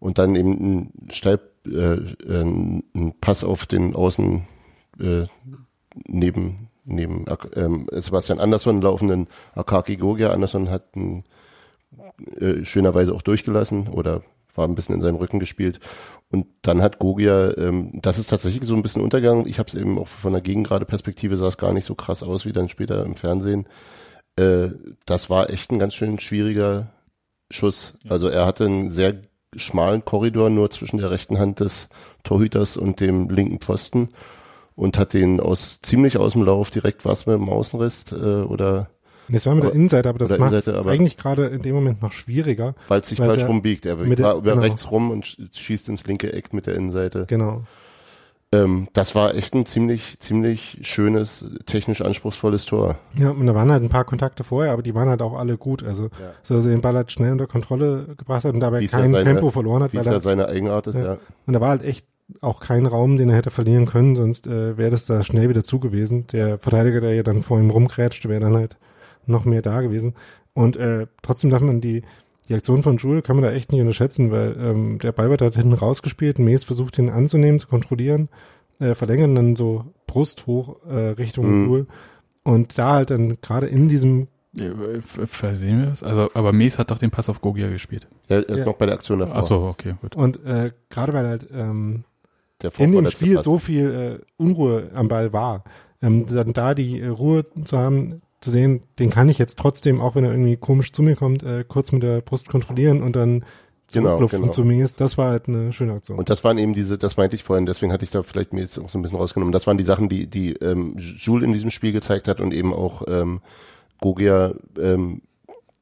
[0.00, 4.44] Und dann eben ein Steil, äh, äh, ein Pass auf den Außen
[5.00, 5.24] äh,
[6.06, 7.24] neben neben
[7.56, 10.32] ähm, Sebastian Andersson laufenden Akaki Gogia.
[10.32, 11.24] Andersson hat einen,
[12.38, 14.22] äh, schönerweise auch durchgelassen oder
[14.56, 15.80] war ein bisschen in seinem Rücken gespielt.
[16.30, 19.46] Und dann hat Gogia, ähm, das ist tatsächlich so ein bisschen Untergang.
[19.46, 22.22] Ich habe es eben auch von der gegengrade Perspektive sah es gar nicht so krass
[22.22, 23.66] aus wie dann später im Fernsehen.
[24.36, 24.68] Äh,
[25.06, 26.88] das war echt ein ganz schön schwieriger
[27.50, 27.94] Schuss.
[28.08, 29.14] Also er hatte einen sehr
[29.56, 31.88] schmalen Korridor nur zwischen der rechten Hand des
[32.24, 34.08] Torhüters und dem linken Pfosten
[34.74, 38.88] und hat den aus ziemlich aus dem Lauf direkt was mit dem Außenriss äh, oder
[39.28, 42.12] Das war mit der Aber- Innenseite, aber das macht eigentlich gerade in dem Moment noch
[42.12, 42.74] schwieriger.
[42.88, 43.86] weil es sich falsch er rumbiegt.
[43.86, 44.62] Er mit der- war über genau.
[44.62, 47.24] rechts rum und sch- schießt ins linke Eck mit der Innenseite.
[47.28, 47.62] Genau.
[48.52, 52.98] Ähm, das war echt ein ziemlich, ziemlich schönes, technisch anspruchsvolles Tor.
[53.18, 55.56] Ja, und da waren halt ein paar Kontakte vorher, aber die waren halt auch alle
[55.58, 55.82] gut.
[55.82, 56.08] Also,
[56.44, 58.92] so dass er den Ball halt schnell unter Kontrolle gebracht hat und dabei Wie es
[58.92, 59.92] ja kein seine- Tempo verloren hat.
[59.92, 61.04] Wie es ja er, seine Eigenart ist, Ja.
[61.04, 61.18] ja.
[61.46, 62.06] und da war halt echt
[62.40, 65.64] auch kein Raum, den er hätte verlieren können, sonst äh, wäre das da schnell wieder
[65.64, 66.26] zu gewesen.
[66.28, 68.76] Der Verteidiger, der ja dann vor ihm rumkrätschte, wäre dann halt
[69.26, 70.14] noch mehr da gewesen.
[70.52, 72.02] Und äh, trotzdem darf man die,
[72.48, 75.42] die Aktion von Jules kann man da echt nicht unterschätzen, weil ähm, der Ball wird
[75.42, 78.28] halt hinten rausgespielt, Mees versucht ihn anzunehmen, zu kontrollieren,
[78.80, 81.66] äh, verlängern dann so Brust hoch äh, Richtung Mhm.
[81.66, 81.86] Jules.
[82.42, 84.70] Und da halt dann gerade in diesem Ja,
[85.00, 86.02] ver- Versehen wir das?
[86.04, 88.06] Also, aber Mees hat doch den Pass auf Gogia gespielt.
[88.28, 88.64] Er ist Ja.
[88.66, 89.36] noch bei der Aktion davor.
[89.36, 90.14] Ach so, okay, gut.
[90.14, 92.04] und äh, gerade weil halt ähm,
[92.62, 93.44] Der in dem Spiel Pass.
[93.44, 95.64] so viel äh, Unruhe am Ball war,
[96.02, 100.00] ähm, dann da die äh, Ruhe zu haben, zu sehen, den kann ich jetzt trotzdem,
[100.00, 103.16] auch wenn er irgendwie komisch zu mir kommt, äh, kurz mit der Brust kontrollieren und
[103.16, 103.44] dann
[103.92, 104.48] Genau, genau.
[104.48, 106.18] zu mir ist, das war halt eine schöne Aktion.
[106.18, 108.60] Und das waren eben diese, das meinte ich vorhin, deswegen hatte ich da vielleicht mir
[108.60, 109.52] jetzt auch so ein bisschen rausgenommen.
[109.52, 112.72] Das waren die Sachen, die, die ähm, Jules in diesem Spiel gezeigt hat und eben
[112.72, 113.40] auch ähm,
[114.00, 115.20] Gogia ähm,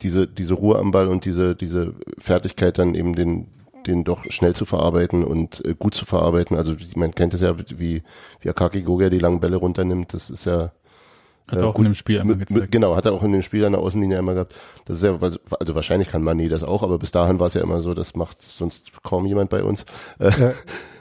[0.02, 3.46] diese, diese Ruhe am Ball und diese, diese Fertigkeit dann eben den,
[3.86, 6.56] den doch schnell zu verarbeiten und äh, gut zu verarbeiten.
[6.56, 8.02] Also man kennt es ja, wie,
[8.40, 10.12] wie Akaki Gogia die langen Bälle runternimmt.
[10.12, 10.72] Das ist ja
[11.48, 11.84] Hat Ja, er auch gut.
[11.86, 12.60] in dem Spiel einmal gezeigt.
[12.60, 14.54] mit, genau, hat er auch in dem Spiel an der Außenlinie einmal gehabt.
[14.84, 17.62] Das ist ja, also wahrscheinlich kann Mané das auch, aber bis dahin war es ja
[17.62, 19.84] immer so, das macht sonst kaum jemand bei uns.
[20.18, 20.52] Äh, äh,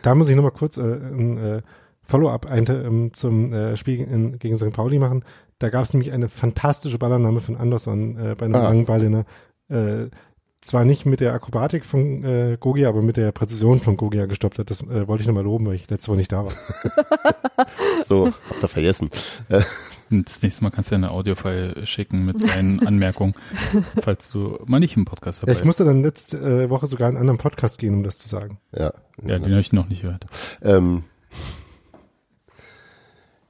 [0.02, 1.62] da muss ich nochmal kurz äh, ein äh,
[2.04, 4.72] Follow-up ähm, zum äh, Spiel in, gegen St.
[4.74, 5.24] Pauli machen.
[5.60, 8.64] Da gab es nämlich eine fantastische Ballannahme von Anderson äh, bei einem Ah.
[8.64, 9.24] langen Ball, den
[9.70, 10.10] er äh,
[10.62, 14.60] zwar nicht mit der Akrobatik von äh, Gogia, aber mit der Präzision von Gogia gestoppt
[14.60, 14.70] hat.
[14.70, 16.52] Das äh, wollte ich nochmal loben, weil ich letzte Woche nicht da war.
[18.06, 19.10] so, habt ihr vergessen.
[20.12, 23.34] Das nächste Mal kannst du ja eine Audiofile schicken mit deinen Anmerkungen,
[24.02, 27.08] falls du mal nicht im Podcast Ja, dabei ich musste dann letzte äh, Woche sogar
[27.10, 28.60] in einen anderen Podcast gehen, um das zu sagen.
[28.74, 28.94] Ja,
[29.24, 30.26] Ja, den habe ich noch nicht gehört.
[30.62, 31.04] Ähm,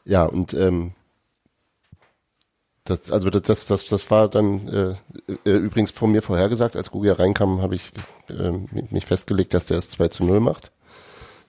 [0.05, 0.91] ja, und ähm,
[2.83, 4.93] das, also das, das, das, das war dann äh,
[5.45, 7.91] äh, übrigens von mir vorhergesagt, als Gugia reinkam, habe ich
[8.29, 8.51] äh,
[8.91, 10.71] mich festgelegt, dass der es 2 zu 0 macht.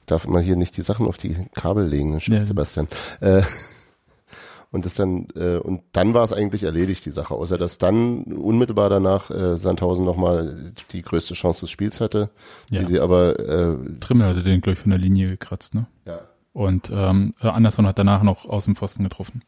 [0.00, 2.46] Ich darf immer hier nicht die Sachen auf die Kabel legen, stimmt, Ja.
[2.46, 2.88] Sebastian.
[3.20, 3.42] Äh,
[4.72, 8.24] und das dann, äh, und dann war es eigentlich erledigt, die Sache, außer dass dann
[8.24, 12.30] unmittelbar danach äh, Sandhausen nochmal die größte Chance des Spiels hatte,
[12.70, 12.80] Ja.
[12.80, 15.86] die sie aber äh, Trimmel hatte den, glaube ich, von der Linie gekratzt, ne?
[16.06, 16.18] ja,
[16.52, 19.42] Und ähm, Anderson hat danach noch aus dem Pfosten getroffen.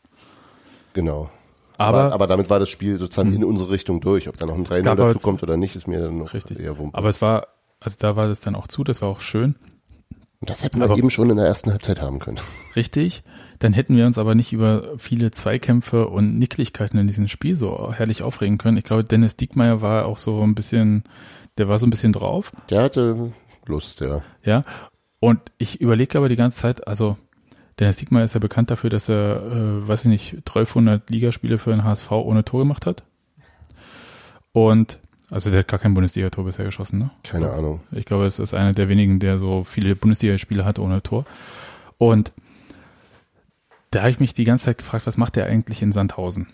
[0.93, 1.31] genau.
[1.77, 4.29] Aber, aber, aber damit war das Spiel sozusagen in unsere Richtung durch.
[4.29, 6.18] Ob da noch ein 3-0 gab aber dazu jetzt- kommt oder nicht, ist mir dann
[6.18, 6.61] noch richtig.
[6.61, 6.97] eher wumpe.
[6.97, 7.49] Aber es war,
[7.81, 9.57] also da war das dann auch zu, das war auch schön.
[10.45, 12.38] Und das hätten wir aber- eben schon in der ersten Halbzeit haben können.
[12.76, 13.22] Richtig.
[13.61, 17.90] Dann hätten wir uns aber nicht über viele Zweikämpfe und Nicklichkeiten in diesem Spiel so
[17.95, 18.76] herrlich aufregen können.
[18.76, 21.03] Ich glaube, Dennis Diekmeyer war auch so ein bisschen,
[21.57, 22.53] der war so ein bisschen drauf.
[22.68, 23.32] Der hatte
[23.64, 24.20] Lust, ja.
[24.42, 24.64] Ja.
[25.18, 27.16] Und ich überlege aber die ganze Zeit, also
[27.80, 31.70] Dennis Diekmeyer ist ja bekannt dafür, dass er, äh, weiß ich nicht, 1200 Ligaspiele für
[31.70, 33.03] den HSV ohne Tor gemacht hat.
[34.53, 34.99] Und,
[35.35, 37.11] also der hat gar kein Bundesliga-Tor bisher geschossen, ne?
[37.24, 37.80] Keine Ahnung.
[37.91, 41.26] Ich glaube, es ist einer der wenigen, der so viele Bundesligaspiele hat ohne Tor.
[41.99, 42.30] Und
[43.91, 46.47] da habe ich mich die ganze Zeit gefragt, was macht der eigentlich in Sandhausen?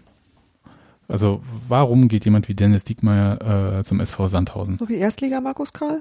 [1.08, 4.78] Also warum geht jemand wie Dennis Diekmeyer äh, zum SV Sandhausen?
[4.78, 6.00] So wie Erstliga Markus Karl?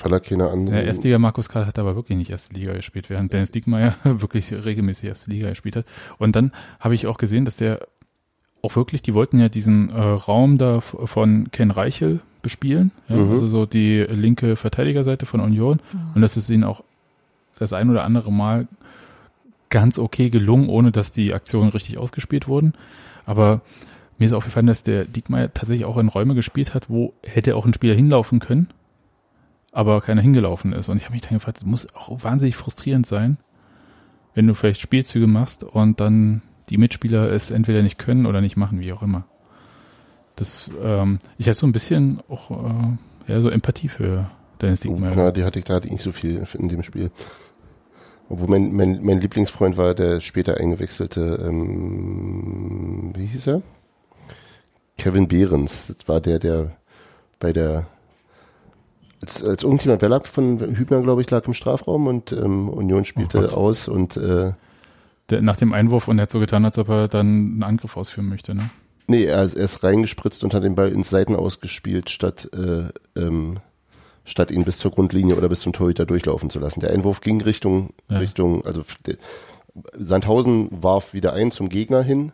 [0.00, 0.76] Weil er keine andere.
[0.76, 4.52] Der Erstliga Markus Karl hat aber wirklich nicht erste Liga gespielt, während Dennis Diekmeyer wirklich
[4.52, 5.86] regelmäßig erste Liga gespielt hat.
[6.18, 7.88] Und dann habe ich auch gesehen, dass der
[8.62, 13.32] auch wirklich, die wollten ja diesen äh, Raum da von Ken Reichel bespielen, ja, Mhm.
[13.32, 15.80] also so die linke Verteidigerseite von Union.
[16.14, 16.82] Und das ist ihnen auch
[17.58, 18.66] das ein oder andere Mal
[19.68, 22.74] ganz okay gelungen, ohne dass die Aktionen richtig ausgespielt wurden.
[23.26, 23.60] Aber
[24.18, 27.64] mir ist aufgefallen, dass der Diekmeyer tatsächlich auch in Räume gespielt hat, wo hätte auch
[27.64, 28.68] ein Spieler hinlaufen können,
[29.72, 30.88] aber keiner hingelaufen ist.
[30.88, 33.38] Und ich habe mich dann gefragt, das muss auch wahnsinnig frustrierend sein,
[34.34, 38.56] wenn du vielleicht Spielzüge machst und dann die Mitspieler es entweder nicht können oder nicht
[38.56, 39.24] machen, wie auch immer.
[40.36, 45.12] Das, ähm, ich habe so ein bisschen auch äh, ja, so Empathie für Dennis Diekmeyer.
[45.14, 47.10] Na, die hatte ich, da hatte ich nicht so viel in dem Spiel.
[48.28, 53.62] Obwohl mein, mein, mein Lieblingsfreund war der später eingewechselte, ähm, wie hieß er?
[54.96, 55.88] Kevin Behrens.
[55.88, 56.72] Das war der, der
[57.38, 57.86] bei der,
[59.20, 63.04] als, als irgendjemand, wer lag von Hübner, glaube ich, lag im Strafraum und ähm, Union
[63.04, 64.52] spielte Oh aus und äh,
[65.40, 68.28] nach dem Einwurf und er hat so getan, als ob er dann einen Angriff ausführen
[68.28, 68.54] möchte.
[68.54, 68.68] Ne?
[69.06, 72.88] Nee, er, ist- er ist reingespritzt und hat den Ball ins Seiten ausgespielt, statt, äh,
[73.20, 73.58] ähm,
[74.24, 76.80] statt ihn bis zur Grundlinie oder bis zum Torhüter durchlaufen zu lassen.
[76.80, 78.18] Der Einwurf ging Richtung, Ja.
[78.18, 78.82] Richtung, also
[79.98, 82.32] Sandhausen warf wieder ein zum Gegner hin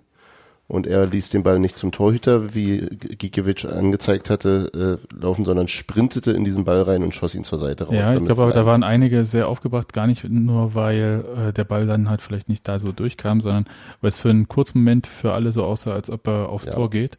[0.68, 5.66] und er ließ den Ball nicht zum Torhüter, wie Gikiewicz angezeigt hatte, äh, laufen, sondern
[5.66, 7.94] sprintete in diesen Ball rein und schoss ihn zur Seite raus.
[7.94, 11.86] Ja, ich glaube, da waren einige sehr aufgebracht, gar nicht nur, weil äh, der Ball
[11.86, 13.64] dann halt vielleicht nicht da so durchkam, sondern
[14.02, 16.74] weil es für einen kurzen Moment für alle so aussah, als ob er aufs Ja.
[16.74, 17.16] Tor geht.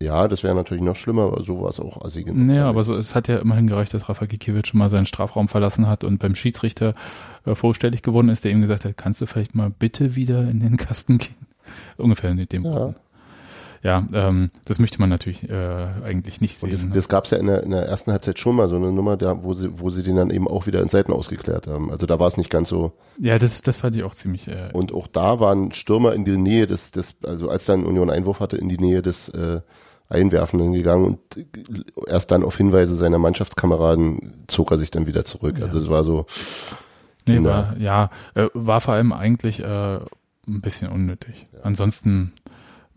[0.00, 2.26] Ja, das wäre natürlich noch schlimmer, aber so war es auch assig.
[2.32, 5.48] Naja, aber so, es hat ja immerhin gereicht, dass Rafa Gikiewicz schon mal seinen Strafraum
[5.48, 6.94] verlassen hat und beim Schiedsrichter
[7.46, 10.60] äh, vorstellig geworden ist, der ihm gesagt hat, kannst du vielleicht mal bitte wieder in
[10.60, 11.45] den Kasten gehen?
[11.96, 12.94] Ungefähr in dem Ja.
[13.82, 16.70] Ja, ähm, das möchte man natürlich äh, eigentlich nicht sehen.
[16.70, 16.94] Und das, ne?
[16.94, 19.16] das gab es ja in der, in der ersten Halbzeit schon mal so eine Nummer,
[19.16, 21.92] da, wo sie, wo sie den dann eben auch wieder in Seiten ausgeklärt haben.
[21.92, 22.94] Also da war es nicht ganz so.
[23.20, 24.48] ja, das, das fand ich auch ziemlich.
[24.48, 28.10] Äh, Und auch da waren Stürmer in die Nähe des, des also als dann Union
[28.10, 29.60] Einwurf hatte, in die Nähe des äh,
[30.08, 31.18] Einwerfenden gegangen und
[32.08, 35.58] erst dann auf Hinweise seiner Mannschaftskameraden zog er sich dann wieder zurück.
[35.58, 35.64] Ja.
[35.64, 36.26] Also es war so,
[37.26, 39.98] nee, war, ja, äh, war vor allem eigentlich äh,
[40.46, 41.46] ein bisschen unnötig.
[41.62, 42.32] Ansonsten,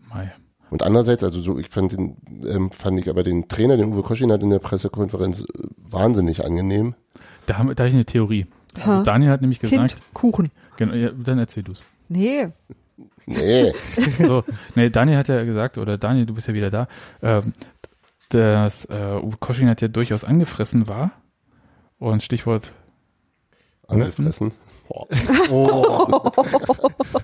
[0.08, 0.32] mei.
[0.70, 4.02] und andererseits, also so, ich fand den, ähm, fand ich aber den Trainer, den Uwe
[4.02, 5.44] Koschin hat in der Pressekonferenz äh,
[5.76, 6.94] wahnsinnig angenehm.
[7.46, 8.46] Da, haben, da habe ich eine Theorie.
[8.84, 9.02] Ha.
[9.02, 10.50] Daniel hat nämlich gesagt, Kind, Kuchen.
[10.76, 11.86] genau, ja, dann erzähl du's.
[12.08, 12.48] Nee,
[13.26, 13.72] Nee,
[14.18, 14.44] So,
[14.74, 16.88] nee, Daniel hat ja gesagt, oder Daniel, du bist ja wieder da,
[17.22, 17.52] ähm,
[18.30, 21.12] dass äh, Uwe Koschin hat ja durchaus angefressen war.
[21.98, 22.72] Und Stichwort,
[23.86, 24.52] angefressen.
[24.92, 25.06] Oh.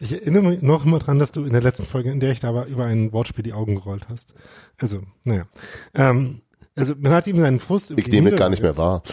[0.00, 2.40] Ich erinnere mich noch mal dran, dass du in der letzten Folge, in der ich
[2.40, 4.34] da war, über ein Wortspiel die Augen gerollt hast.
[4.80, 5.46] Also, naja.
[5.94, 6.42] Ähm,
[6.76, 9.02] also man hat ihm seinen Frust über Ich die nehme gar nicht mehr wahr.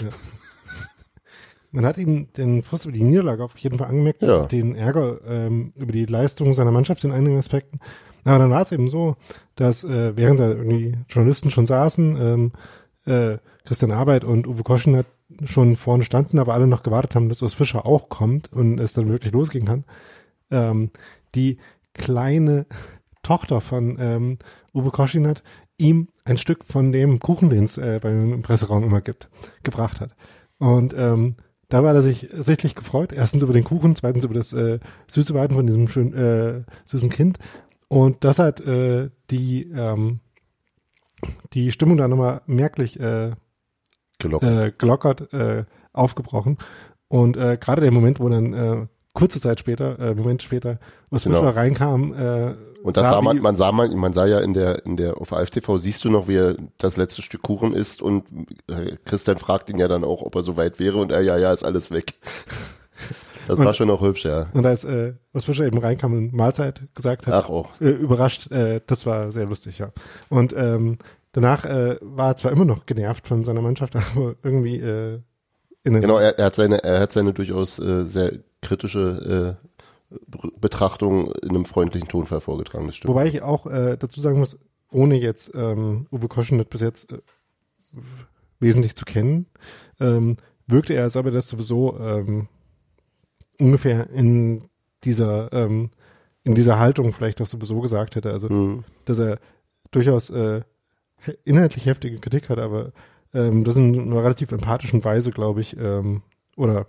[1.71, 4.45] Man hat ihm den Frust über die Niederlage auf jeden Fall angemerkt, Ja.
[4.45, 7.79] den Ärger ähm, über die Leistung seiner Mannschaft in einigen Aspekten.
[8.23, 9.17] Aber dann war es eben so,
[9.55, 12.51] dass äh, während da irgendwie Journalisten schon saßen, ähm,
[13.05, 15.05] äh, Christian Arbeit und Uwe Koschen hat
[15.43, 18.93] schon vorne standen, aber alle noch gewartet haben, dass Urs Fischer auch kommt und es
[18.93, 19.83] dann wirklich losgehen kann.
[20.55, 20.91] Ähm,
[21.35, 21.57] die
[21.93, 22.65] kleine
[23.23, 24.37] Tochter von ähm,
[24.73, 25.43] Uwe Koschin hat
[25.77, 29.29] ihm ein Stück von dem Kuchen, den es äh, beim Presseraum immer gibt,
[29.63, 30.15] gebracht hat.
[30.57, 31.35] Und ähm,
[31.69, 33.11] da war er sich sichtlich gefreut.
[33.11, 37.09] Erstens über den Kuchen, zweitens über das äh, süße Weiten von diesem schönen äh, süßen
[37.09, 37.39] Kind.
[37.87, 40.19] Und das hat äh, die ähm,
[41.53, 43.31] die Stimmung da nochmal merklich äh,
[44.19, 44.67] Gelockert.
[44.67, 46.57] äh, gelockert, äh, aufgebrochen.
[47.07, 50.77] Und äh, gerade der Moment, wo dann äh, kurze Zeit später, äh, Moment später,
[51.09, 51.39] Urs Genau.
[51.41, 52.53] Fischer reinkam, äh,
[52.83, 55.33] Und das sah man, man sah man, man sah ja in der, in der, auf
[55.33, 58.25] AFTV siehst du noch, wie er das letzte Stück Kuchen isst und
[58.69, 61.37] äh, Christian fragt ihn ja dann auch, ob er so weit wäre und er, ja,
[61.37, 62.13] ja, ist alles weg.
[63.47, 64.47] Das war Und- schon noch hübsch, ja.
[64.53, 67.79] Und als äh, Urs Fischer eben reinkam und Mahlzeit gesagt hat, Ach auch.
[67.79, 69.91] äh, überrascht, äh, das war sehr lustig, ja.
[70.29, 70.97] Und ähm,
[71.31, 75.19] danach äh, war er zwar immer noch genervt von seiner Mannschaft, aber irgendwie äh,
[75.83, 78.31] in den, Genau, er, er hat seine, er hat seine durchaus äh, sehr
[78.65, 83.09] kritische äh, Be- Betrachtung in einem freundlichen Tonfall vorgetragen, das stimmt.
[83.09, 84.59] Wobei ich auch äh, dazu sagen muss,
[84.91, 87.17] ohne jetzt ähm, Uwe Koschenit bis jetzt äh,
[88.59, 89.47] wesentlich zu kennen,
[89.99, 90.37] ähm,
[90.67, 92.47] wirkte er, als ob er das sowieso ähm,
[93.59, 94.63] ungefähr in
[95.03, 95.89] dieser ähm,
[96.43, 98.31] in dieser Haltung vielleicht auch sowieso gesagt hätte.
[98.31, 98.83] Also Hm.
[99.05, 99.39] dass er
[99.91, 100.61] durchaus äh,
[101.43, 102.91] inhaltlich heftige Kritik hat, aber
[103.33, 106.21] ähm, das in einer relativ empathischen Weise, glaube ich, ähm,
[106.55, 106.85] oder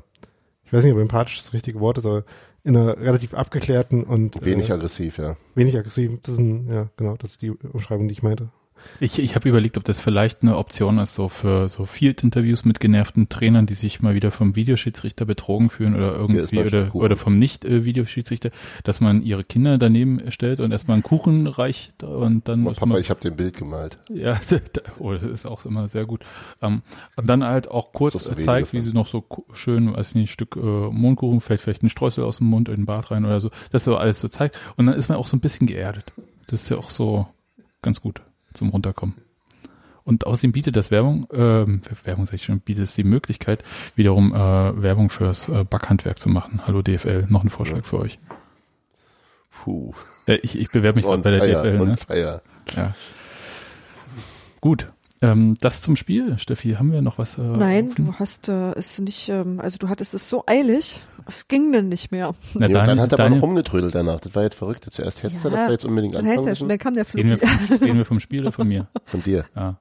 [0.67, 2.25] ich weiß nicht, ob empathisch das richtige Wort ist, aber
[2.65, 5.37] in einer relativ abgeklärten und Wenig äh, aggressiv, ja.
[5.55, 6.19] wenig aggressiv.
[6.23, 8.49] Das ist ein, ja, genau, das ist die Umschreibung, die ich meinte.
[9.01, 12.81] Ich, ich habe überlegt, ob das vielleicht eine Option ist, so für so Field-Interviews mit
[12.81, 17.01] genervten Trainern, die sich mal wieder vom Videoschiedsrichter betrogen fühlen oder irgendwie oder, Kuchen.
[17.05, 18.51] oder vom Nicht-Videoschiedsrichter,
[18.85, 22.77] dass man ihre Kinder daneben stellt und erstmal einen Kuchen reicht und dann Oh, muss
[22.79, 23.99] Papa, man, ich habe den Bild gemalt.
[24.13, 24.39] ja,
[24.99, 26.25] oh, das ist auch immer sehr gut.
[26.63, 26.83] Ähm,
[27.17, 30.33] und dann halt auch kurz zeigt, wie sie noch so schön, weiß ich nicht, ein
[30.33, 33.41] Stück äh, Mondkuchen, fällt vielleicht ein Streusel aus dem Mund in den Bart rein oder
[33.41, 34.59] so, das so alles so zeigt.
[34.77, 36.05] Und dann ist man auch so ein bisschen geerdet.
[36.47, 37.27] Das ist ja auch so
[37.83, 38.21] ganz gut
[38.57, 39.15] zum Runterkommen.
[40.05, 43.65] Und außerdem bietet das Werbung, ähm, Werbung sag ich schon, bietet es die Möglichkeit,
[43.97, 44.37] wiederum äh,
[44.83, 46.61] Werbung fürs äh, Backhandwerk zu machen.
[46.65, 48.19] Hallo DFL, noch ein Vorschlag für euch.
[49.51, 49.93] Puh.
[50.27, 51.81] Äh, ich, ich bewerbe mich On bei der fire, DFL.
[51.81, 51.97] on Ne?
[51.97, 52.43] fire.
[52.77, 52.95] Ja.
[54.61, 54.87] Gut.
[55.23, 57.39] Ähm, das zum Spiel, Steffi, haben wir noch was?
[57.39, 58.05] Äh, Nein, offen?
[58.07, 61.89] du hast äh, es nicht, ähm, also du hattest es so eilig, es ging dann
[61.89, 62.35] nicht mehr.
[62.55, 64.21] Na, Ja, Daniel- dann hat er aber Daniel- noch rumgetrödelt danach.
[64.21, 64.87] Das war jetzt verrückt.
[64.91, 66.69] Zuerst hättest du Ja, das da jetzt unbedingt Dann heißt anfangen müssen.
[66.69, 67.51] dann kam der Reden wir, Flug.
[67.51, 68.89] vom, reden wir vom Spiel oder von mir?
[69.05, 69.45] Von dir.
[69.55, 69.79] Ja.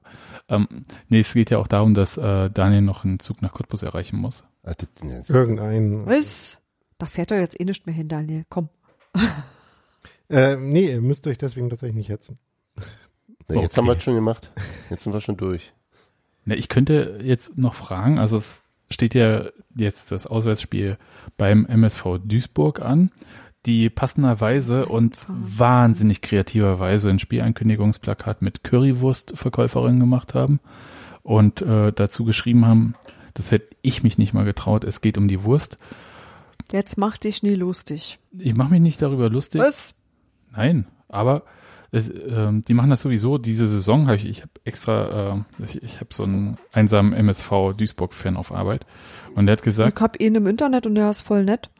[0.48, 0.68] Ähm,
[1.08, 4.16] nee, es geht ja auch darum, dass äh, Daniel noch einen Zug nach Cottbus erreichen
[4.16, 4.44] muss.
[4.62, 6.06] Ah, das, ja, Irgendein.
[6.06, 6.58] Was?
[6.98, 8.44] Da fährt er jetzt eh nicht mehr hin, Daniel.
[8.48, 8.68] Komm.
[10.28, 12.38] Äh, nee, ihr müsst euch deswegen tatsächlich nicht hetzen.
[13.48, 13.76] Na, jetzt Okay.
[13.76, 14.50] haben wir es schon gemacht.
[14.90, 15.72] Jetzt sind wir schon durch.
[16.44, 20.96] Na, ich könnte jetzt noch fragen, also es steht ja jetzt das Auswärtsspiel
[21.36, 23.10] beim MSV Duisburg an,
[23.66, 30.60] die passenderweise und wahnsinnig kreativerweise ein Spielankündigungsplakat mit Currywurst-Verkäuferinnen gemacht haben
[31.22, 32.94] und äh, dazu geschrieben haben,
[33.34, 35.78] das hätte ich mich nicht mal getraut, es geht um die Wurst.
[36.72, 38.18] Jetzt mach dich nie lustig.
[38.38, 39.60] Ich mache mich nicht darüber lustig.
[39.60, 39.94] Was?
[40.52, 41.42] Nein, aber
[41.92, 43.38] es, ähm, die machen das sowieso.
[43.38, 47.74] Diese Saison habe ich, ich habe extra, äh, ich, ich habe so einen einsamen MSV
[47.76, 48.86] Duisburg-Fan auf Arbeit
[49.34, 51.70] und der hat gesagt, Ich hab ihn im Internet und der ist voll nett.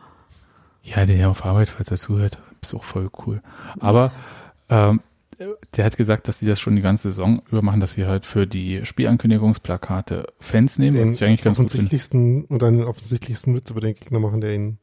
[0.82, 3.42] ja, der hier auf Arbeit, falls er zuhört, ist auch voll cool.
[3.80, 4.12] Aber
[4.68, 5.00] ähm,
[5.76, 8.24] der hat gesagt, dass die das schon die ganze Saison über machen, dass sie halt
[8.24, 13.70] für die Spielankündigungsplakate Fans nehmen, was Den ich eigentlich ganz offensichtlichsten oder den offensichtlichsten Witz
[13.70, 14.78] über den Gegner machen, der ihn.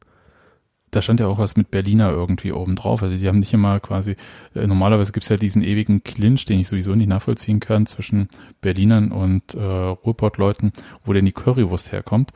[0.94, 3.02] Da stand ja auch was mit Berliner irgendwie oben drauf.
[3.02, 4.14] Also die haben nicht immer quasi,
[4.54, 8.28] äh, normalerweise gibt's ja diesen ewigen Clinch, den ich sowieso nicht nachvollziehen kann, zwischen
[8.60, 10.72] Berlinern und äh, Ruhrpott-Leuten,
[11.04, 12.30] wo denn die Currywurst herkommt.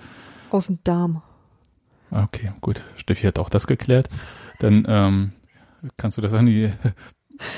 [0.50, 1.22] Aus dem Darm.
[2.10, 2.82] Ah, Okay, gut.
[2.96, 4.08] Steffi hat auch das geklärt.
[4.58, 5.32] Dann ähm,
[5.96, 6.72] kannst du das an die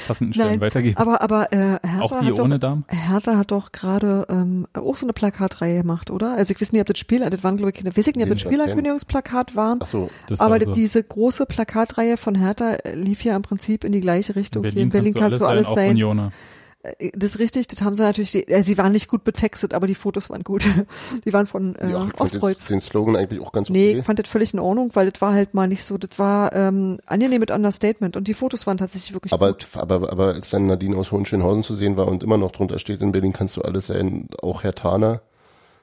[0.06, 0.96] passenden Stellen Nein, weitergeben.
[0.96, 2.84] Aber, aber äh, Hertha, auch die hat ohne doch, Darm?
[2.88, 6.36] Hertha hat doch gerade ähm, auch so eine Plakatreihe gemacht, oder?
[6.36, 8.30] Also ich weiß nicht, ob das Spiel, das waren glaube ich, weiß ich nicht, ob
[8.30, 10.10] das Spielankündigungsplakat waren, Ach so.
[10.28, 10.72] Das aber war so.
[10.72, 14.62] diese große Plakatreihe von Hertha äh, lief ja im Prinzip in die gleiche in Richtung.
[14.62, 15.90] Berlin, Hier in Berlin kannst du alles sein, auch sein.
[15.90, 16.32] Unioner.
[16.82, 19.74] Äh, Das ist richtig, das haben sie natürlich, die, äh, sie waren nicht gut betextet,
[19.74, 20.64] aber die Fotos waren gut.
[21.24, 22.66] Die waren von äh, Ja, ich fand Ostkreuz.
[22.66, 23.98] den Slogan eigentlich auch ganz Nee, okay.
[24.00, 26.54] ich fand das völlig in Ordnung, weil das war halt mal nicht so, das war
[26.54, 29.66] ähm, angenehm mit Understatement und die Fotos waren tatsächlich wirklich Aber, gut.
[29.74, 33.00] aber, aber als dann Nadine aus Hohenschönhausen zu sehen war und immer noch drunter steht,
[33.02, 35.22] in Berlin kannst du alles sein, auch Herr Taner.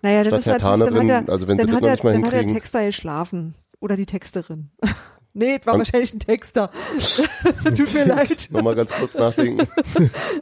[0.01, 1.89] Naja, das ist statt natürlich, dann hat er, also wenn sie dann das hat noch
[1.91, 2.61] nicht mal dann hat der hinkriegen.
[2.61, 3.55] Texter geschlafen.
[3.79, 4.71] Oder die Texterin.
[5.38, 6.71] nee, das war wahrscheinlich ein Texter.
[7.63, 8.47] Tut mir leid.
[8.51, 9.67] Nochmal ganz kurz nachdenken.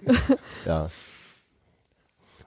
[0.66, 0.90] ja.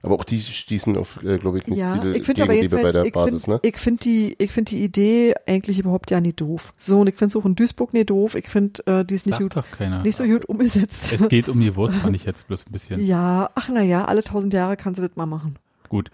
[0.01, 2.93] Aber auch die stießen auf, äh, glaube ich, nicht Ja, viele ich finde aber bei
[2.93, 3.69] der ich Basis, finde ne?
[3.69, 6.73] ich find die, ich finde die Idee eigentlich überhaupt ja nicht doof.
[6.79, 8.37] So, und ich finde es auch in Duisburg nicht doof.
[8.37, 9.57] Ich finde, äh, die ist nicht gut,
[10.05, 11.13] nicht so gut umgesetzt.
[11.13, 13.05] Es geht um die Wurst, fand ich jetzt bloß ein bisschen.
[13.05, 15.59] ja, ach na ja, alle tausend Jahre kannst du das mal machen.
[15.89, 16.11] Gut.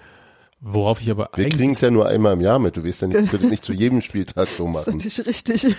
[0.67, 2.77] Worauf ich aber Wir kriegen es ja nur einmal im Jahr mit.
[2.77, 5.27] Du wirst ja nicht, nicht zu jedem Spieltag so Das ist machen.
[5.27, 5.77] richtig.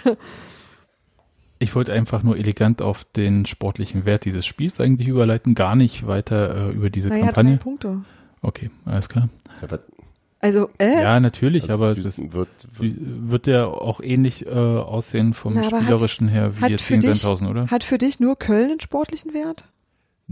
[1.58, 6.06] Ich wollte einfach nur elegant auf den sportlichen Wert dieses Spiels eigentlich überleiten, gar nicht
[6.06, 7.58] weiter äh, über diese naja, drei Kampagne.
[7.58, 8.02] Punkte.
[8.42, 9.30] Okay, alles klar.
[9.62, 9.80] Aber
[10.42, 15.34] Also, äh, Ja, natürlich, aber es ist, wird, wird, wird ja auch ähnlich äh, aussehen
[15.34, 17.68] vom Na, aber hat- spielerischen her wie jetzt für gegen Sandhausen, oder?
[17.72, 19.64] hat für dich nur Köln einen sportlichen Wert?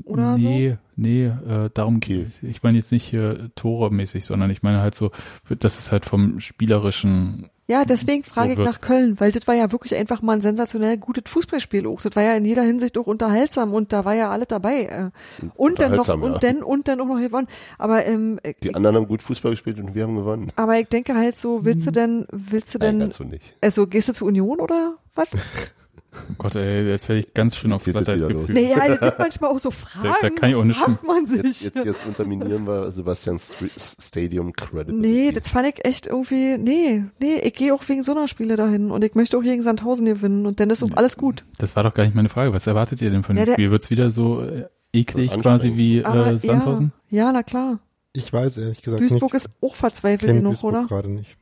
[0.06, 4.82] Oder nee, nee, äh, darum geht Ich meine jetzt nicht hier Tore-mäßig, sondern ich meine
[4.82, 5.12] halt so,
[5.60, 9.46] das ist halt vom spielerischen Ja, deswegen So frage ich wird- nach Köln, weil das
[9.48, 12.02] war ja wirklich einfach mal ein sensationell gutes Fußballspiel auch.
[12.02, 14.86] Das war ja in jeder Hinsicht auch unterhaltsam und da war ja alles dabei.
[14.86, 15.10] äh.
[15.56, 16.32] Und dann noch Unterhaltsam, ja.
[16.32, 17.48] und dann und dann auch noch gewonnen.
[17.78, 20.52] Aber ähm, die ich, anderen haben gut Fußball gespielt und wir haben gewonnen.
[20.56, 23.56] aber ich denke halt so, willst du denn, willst du Nein, denn, ganz so nicht.
[23.62, 25.30] also gehst du zur Union oder was?
[26.16, 28.50] Oh Gott, ey, jetzt werde ich ganz schön aufs Jetzt Glatteis gefühlt.
[28.50, 30.16] Naja, das gibt manchmal auch so Fragen.
[30.22, 31.62] da kann ich auch nicht fragt man Jetzt, sich.
[31.74, 34.94] jetzt, jetzt unterminieren wir Sebastians St- Stadium Credit.
[34.96, 38.56] Nee, das fand ich echt irgendwie, nee, nee, ich gehe auch wegen so einer Spiele
[38.58, 41.44] dahin und ich möchte auch gegen Sandhausen gewinnen und dann ist auch alles gut.
[41.58, 42.54] Das war doch gar nicht meine Frage.
[42.54, 43.72] Was erwartet ihr denn von Ja, dem Spiel?
[43.72, 46.92] Wird's wieder so äh, eklig So quasi wie äh, Sandhausen?
[47.10, 47.80] ja, ja, na klar.
[48.14, 49.46] Ich weiß ehrlich gesagt Duisburg nicht.
[49.46, 50.86] ist auch verzweifelt kenne genug, Duisburg oder?
[50.88, 51.36] gerade nicht.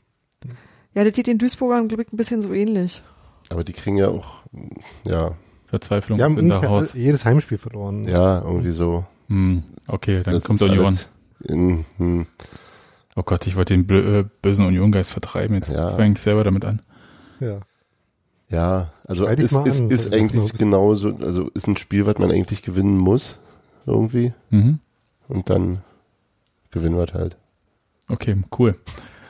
[0.93, 3.01] Ja, das geht den Duisburgern, glaube ich, ein bisschen so ähnlich.
[3.51, 4.43] Aber die kriegen ja auch,
[5.03, 5.31] ja,
[5.67, 6.93] Verzweiflung Wir haben in der Haus.
[6.93, 8.07] jedes Heimspiel verloren.
[8.07, 9.05] ja, irgendwie so.
[9.27, 10.97] Hm, okay, dann Das kommt Union.
[11.43, 12.25] In, hm,
[13.15, 15.55] Oh Gott, ich wollte den blö- äh, bösen Uniongeist vertreiben.
[15.55, 15.89] Jetzt Ja.
[15.91, 16.81] fange ich selber damit an.
[17.41, 17.59] Ja.
[18.47, 22.61] ja, also dich ist, ist, ist eigentlich genauso, also ist ein Spiel, was man eigentlich
[22.61, 23.37] gewinnen muss,
[23.85, 24.33] irgendwie.
[24.49, 24.79] Mhm.
[25.27, 25.81] Und dann
[26.71, 27.35] gewinnen wir halt.
[28.07, 28.75] Okay, cool.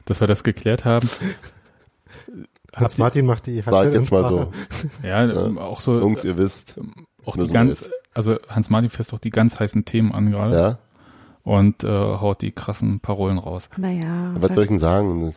[0.05, 1.07] Dass wir das geklärt haben.
[2.75, 4.51] Hans Martin macht die Sag jetzt mal so.
[5.03, 5.45] ja, Ja.
[5.45, 6.79] ähm, auch so, Jungs, ihr wisst.
[7.25, 7.91] auch nur die ganz, jetzt.
[8.13, 10.77] also Hans Martin fässt auch die ganz heißen Themen an gerade Ja,
[11.43, 13.69] und äh, haut die krassen Parolen raus.
[13.77, 15.33] Naja, was soll ich denn sagen?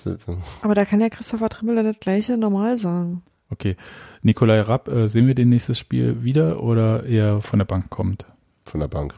[0.62, 3.22] Aber da kann ja Christopher Trimmel dann das gleiche normal sagen.
[3.50, 3.76] Okay.
[4.22, 8.26] Nikolai Rapp, äh, sehen wir den nächstes Spiel wieder oder eher von der Bank kommt?
[8.66, 9.14] von der Bank.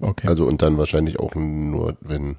[0.00, 0.26] Okay.
[0.28, 2.36] Also und dann wahrscheinlich auch nur, wenn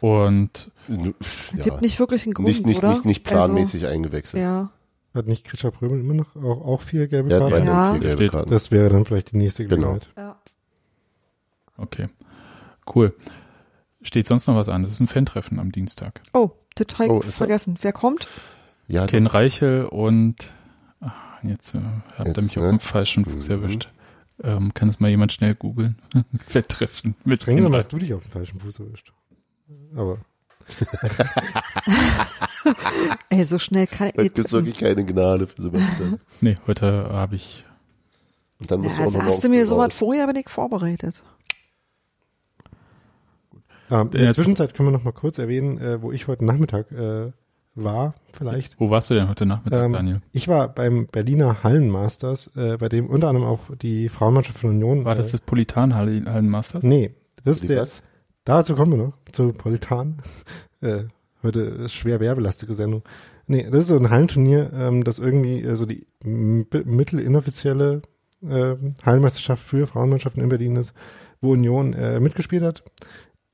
[0.00, 2.90] und Ja, gibt nicht wirklich einen Grund, nicht, nicht, oder?
[2.92, 4.42] nicht, nicht planmäßig eingewechselt.
[4.44, 4.70] Also, ja.
[5.14, 7.66] Hat nicht Krischer Prömel immer noch auch, auch vier gelbe hat Karten?
[7.66, 7.92] Ja.
[7.92, 8.50] vier gelbe Karten.
[8.50, 9.94] Das wäre dann vielleicht die nächste Genau.
[9.94, 10.08] Gelegenheit.
[10.16, 10.36] ja.
[11.78, 12.08] okay.
[12.94, 13.14] Cool.
[14.02, 14.82] Steht sonst noch was an?
[14.82, 16.20] Das ist ein Fan-Treffen am Dienstag.
[16.32, 17.32] Oh, total Oh, er?
[17.32, 17.76] vergessen.
[17.80, 18.28] Wer kommt?
[18.88, 20.52] ja, Ken Reichel und
[21.00, 21.10] ah,
[21.42, 21.80] jetzt äh,
[22.16, 22.70] habt ihr mich auf ne?
[22.70, 23.54] dem falschen Fuß Mhm.
[23.54, 23.86] erwischt.
[24.44, 25.96] Ähm, kann es mal jemand schnell googeln?
[26.46, 27.84] Fan-Treffen mit Streng Ken genommen Reichel.
[27.86, 29.12] hast du dich auf den falschen Fuß erwischt.
[29.96, 30.18] Aber
[33.30, 34.14] Ey, so schnell kann ich.
[34.34, 36.20] gibt's wirklich keine Gnade für Sebastian.
[36.40, 37.64] Nee, heute habe ich
[38.60, 41.22] Und dann musst Ja, du auch noch sagst du mir sowas vorher, bin ich vorbereitet.
[43.90, 46.90] ähm, in Der Zwischenzeit können wir noch mal kurz erwähnen, äh, wo ich heute Nachmittag
[46.92, 47.32] äh,
[47.74, 48.78] war, vielleicht.
[48.80, 50.20] Wo warst du denn heute Nachmittag, Ähm, Daniel?
[50.32, 55.04] Ich war beim Berliner Hallenmasters, äh, bei dem unter anderem auch die Frauenmannschaft von Union.
[55.04, 56.82] War das äh, das Politan-Hallenmasters?
[56.82, 57.14] Nee,
[57.44, 57.82] das ist der.
[57.82, 58.02] Was?
[58.46, 60.22] Dazu kommen wir noch, zu Politan.
[60.82, 61.04] Äh,
[61.42, 63.02] heute ist schwer werbelastige Sendung.
[63.46, 68.02] Nee, das ist so ein Hallenturnier, ähm, das irgendwie äh, so die m- mittelinoffizielle
[68.46, 70.92] äh, Hallenmeisterschaft für Frauenmannschaften in Berlin ist,
[71.40, 72.84] wo Union äh, mitgespielt hat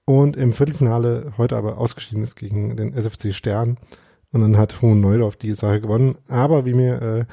[0.04, 3.78] und im Viertelfinale heute aber ausgeschieden ist gegen den SFC Stern.
[4.32, 6.16] Und dann hat Hohen Neudorf die Sache gewonnen.
[6.26, 7.24] Aber wie mir äh,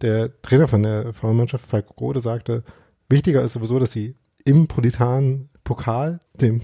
[0.00, 2.64] der Trainer von der Frauenmannschaft, Falk Rode, sagte,
[3.10, 4.14] wichtiger ist sowieso, dass sie
[4.46, 6.62] im Politan Pokal, dem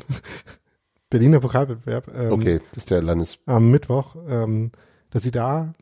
[1.11, 3.39] Berliner Pokalwettbewerb, ähm, Okay, das ist der Landes...
[3.45, 4.71] am Mittwoch, ähm,
[5.11, 5.75] dass sie da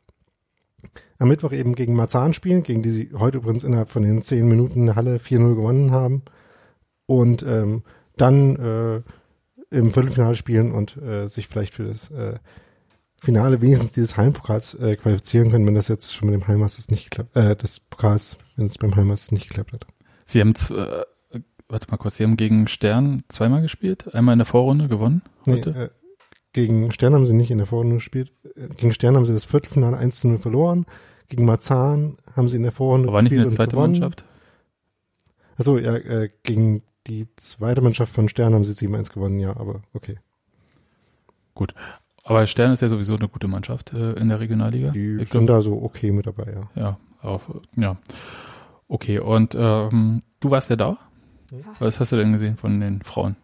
[1.18, 4.48] am Mittwoch eben gegen Marzahn spielen, gegen die sie heute übrigens innerhalb von den zehn
[4.48, 6.22] Minuten eine Halle 4-0 gewonnen haben
[7.06, 7.84] und ähm,
[8.16, 9.02] dann äh,
[9.70, 12.38] im Viertelfinale spielen und äh, sich vielleicht für das äh,
[13.22, 17.10] Finale wenigstens dieses Heimpokals äh, qualifizieren können, wenn das jetzt schon mit dem Heimmasters nicht
[17.10, 19.86] geklappt, äh, des Pokals, wenn es beim Heimmasters nicht geklappt hat.
[20.26, 21.02] Sie haben, äh,
[21.70, 25.54] warte mal kurz, Sie haben gegen Stern zweimal gespielt, einmal in der Vorrunde gewonnen Nee,
[25.54, 25.70] heute.
[25.70, 25.88] äh,
[26.52, 28.32] gegen Stern haben sie nicht in der Vorrunde gespielt.
[28.56, 30.84] Äh, Gegen Stern haben sie das Viertelfinale 1 zu 0 verloren.
[31.28, 33.76] Gegen Marzahn haben sie in der Vorrunde Aber war nicht gespielt eine zweite.
[33.76, 34.24] Mannschaft?
[35.56, 39.82] Achso, ja, äh, gegen die zweite Mannschaft von Stern haben sie 7-1 gewonnen, ja, aber
[39.92, 40.18] okay.
[42.24, 44.90] Aber Stern ist ja sowieso eine gute Mannschaft äh, in der Regionalliga.
[44.90, 46.70] Die Ich sind glaub, da so okay mit dabei, ja.
[46.82, 47.96] ja, auf, ja.
[48.88, 50.98] Okay, und ähm, du warst ja da?
[51.50, 51.74] Ja.
[51.78, 53.36] Was hast du denn gesehen von den Frauen?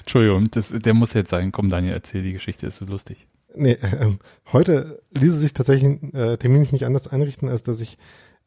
[0.00, 1.50] Entschuldigung, das, der muss jetzt sein.
[1.50, 3.26] Komm, Daniel, erzähl die Geschichte, ist so lustig.
[3.56, 4.20] Nee, ähm,
[4.52, 7.98] heute ließe sich tatsächlich äh, terminlich nicht anders einrichten, als dass ich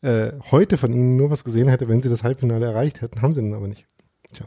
[0.02, 3.22] äh, heute von ihnen nur was gesehen hätte, wenn sie das Halbfinale erreicht hätten.
[3.22, 3.86] Haben sie dann aber nicht.
[4.32, 4.46] Tja.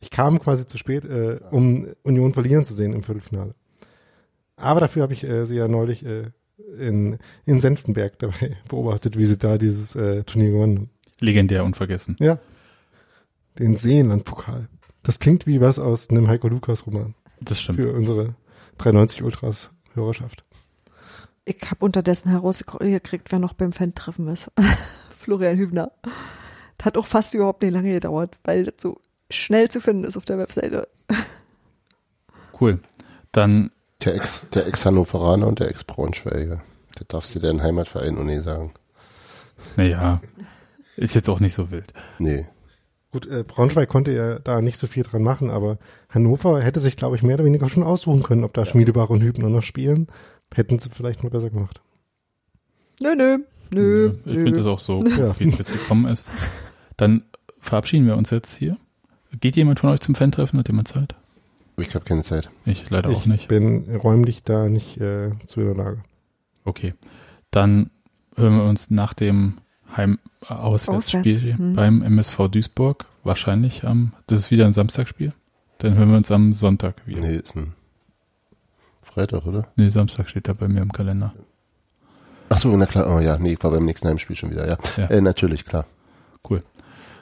[0.00, 3.54] Ich kam quasi zu spät, äh, um Union verlieren zu sehen im Viertelfinale.
[4.56, 6.30] Aber dafür habe ich äh, sie ja neulich äh,
[6.78, 10.90] in, in Senftenberg dabei beobachtet, wie sie da dieses äh, Turnier gewonnen haben.
[11.20, 12.16] Legendär unvergessen.
[12.20, 12.38] Ja.
[13.58, 14.68] Den Seenlandpokal.
[15.02, 17.80] Das klingt wie was aus einem Heiko Lukas Roman Das stimmt.
[17.80, 18.34] für unsere
[18.78, 20.44] 390 Ultras Hörerschaft.
[21.44, 24.50] Ich habe unterdessen herausgekriegt, wer noch beim Fan-Treffen ist.
[25.18, 25.92] Florian Hübner.
[26.76, 29.00] Das hat auch fast überhaupt nicht lange gedauert, weil das so
[29.30, 30.86] schnell zu finden ist auf der Webseite.
[32.60, 32.80] Cool.
[33.32, 33.70] Dann,
[34.04, 36.62] Der Ex, der Ex-Hannoveraner und der Ex-Braunschweiger.
[36.94, 38.72] Da darfst du deinen Heimatverein nicht sagen.
[39.76, 40.20] naja,
[40.96, 41.92] ist jetzt auch nicht so wild.
[42.18, 42.46] Nee.
[43.10, 45.78] Gut, äh, Braunschweig konnte ja da nicht so viel dran machen, aber
[46.10, 49.22] Hannover hätte sich, glaube ich, mehr oder weniger schon aussuchen können, ob da Schmiedebach und
[49.22, 50.06] Hübner noch spielen.
[50.54, 51.80] Hätten sie vielleicht mal besser gemacht.
[53.00, 53.38] Nö, nö,
[53.72, 54.12] nö.
[54.26, 55.38] Ich finde das auch so, Ja.
[55.40, 56.26] wie es jetzt gekommen ist.
[56.96, 57.24] Dann
[57.58, 58.76] verabschieden wir uns jetzt hier.
[59.40, 60.58] Geht jemand von euch zum Fan-Treffen?
[60.58, 61.14] Hat jemand Zeit?
[61.78, 62.50] Ich habe keine Zeit.
[62.64, 63.48] Ich leider auch ich nicht.
[63.48, 66.02] bin räumlich da nicht äh, zu in der Lage.
[66.64, 66.94] Okay.
[67.50, 67.90] Dann
[68.36, 69.58] hören wir uns nach dem
[69.96, 71.74] Heim-Auswärtsspiel Auswärts, hm.
[71.74, 75.32] beim MSV Duisburg wahrscheinlich am, das ist wieder ein Samstagspiel.
[75.78, 77.20] Dann hören wir uns am Sonntag wieder.
[77.20, 77.74] Nee, ist ein
[79.02, 79.68] Freitag, oder?
[79.76, 81.32] Nee, Samstag steht da bei mir im Kalender.
[82.50, 83.14] Ach so, na klar.
[83.14, 84.78] Oh ja, nee, ich war beim nächsten Heimspiel schon wieder, ja.
[84.96, 85.06] Ja.
[85.06, 85.86] Äh, natürlich, klar.
[86.48, 86.62] Cool.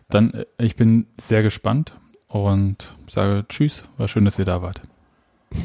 [0.09, 1.93] Dann, äh, ich bin sehr gespannt
[2.29, 3.85] und sage Tschüss.
[3.97, 4.81] War schön, dass ihr da wart.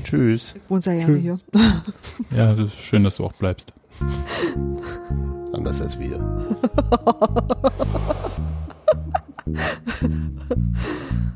[0.04, 0.54] Tschüss.
[0.56, 1.40] Ich wohne sehr gerne hier.
[2.36, 3.74] Ja, das ist schön, dass du auch bleibst.
[5.54, 6.20] Anders als wir.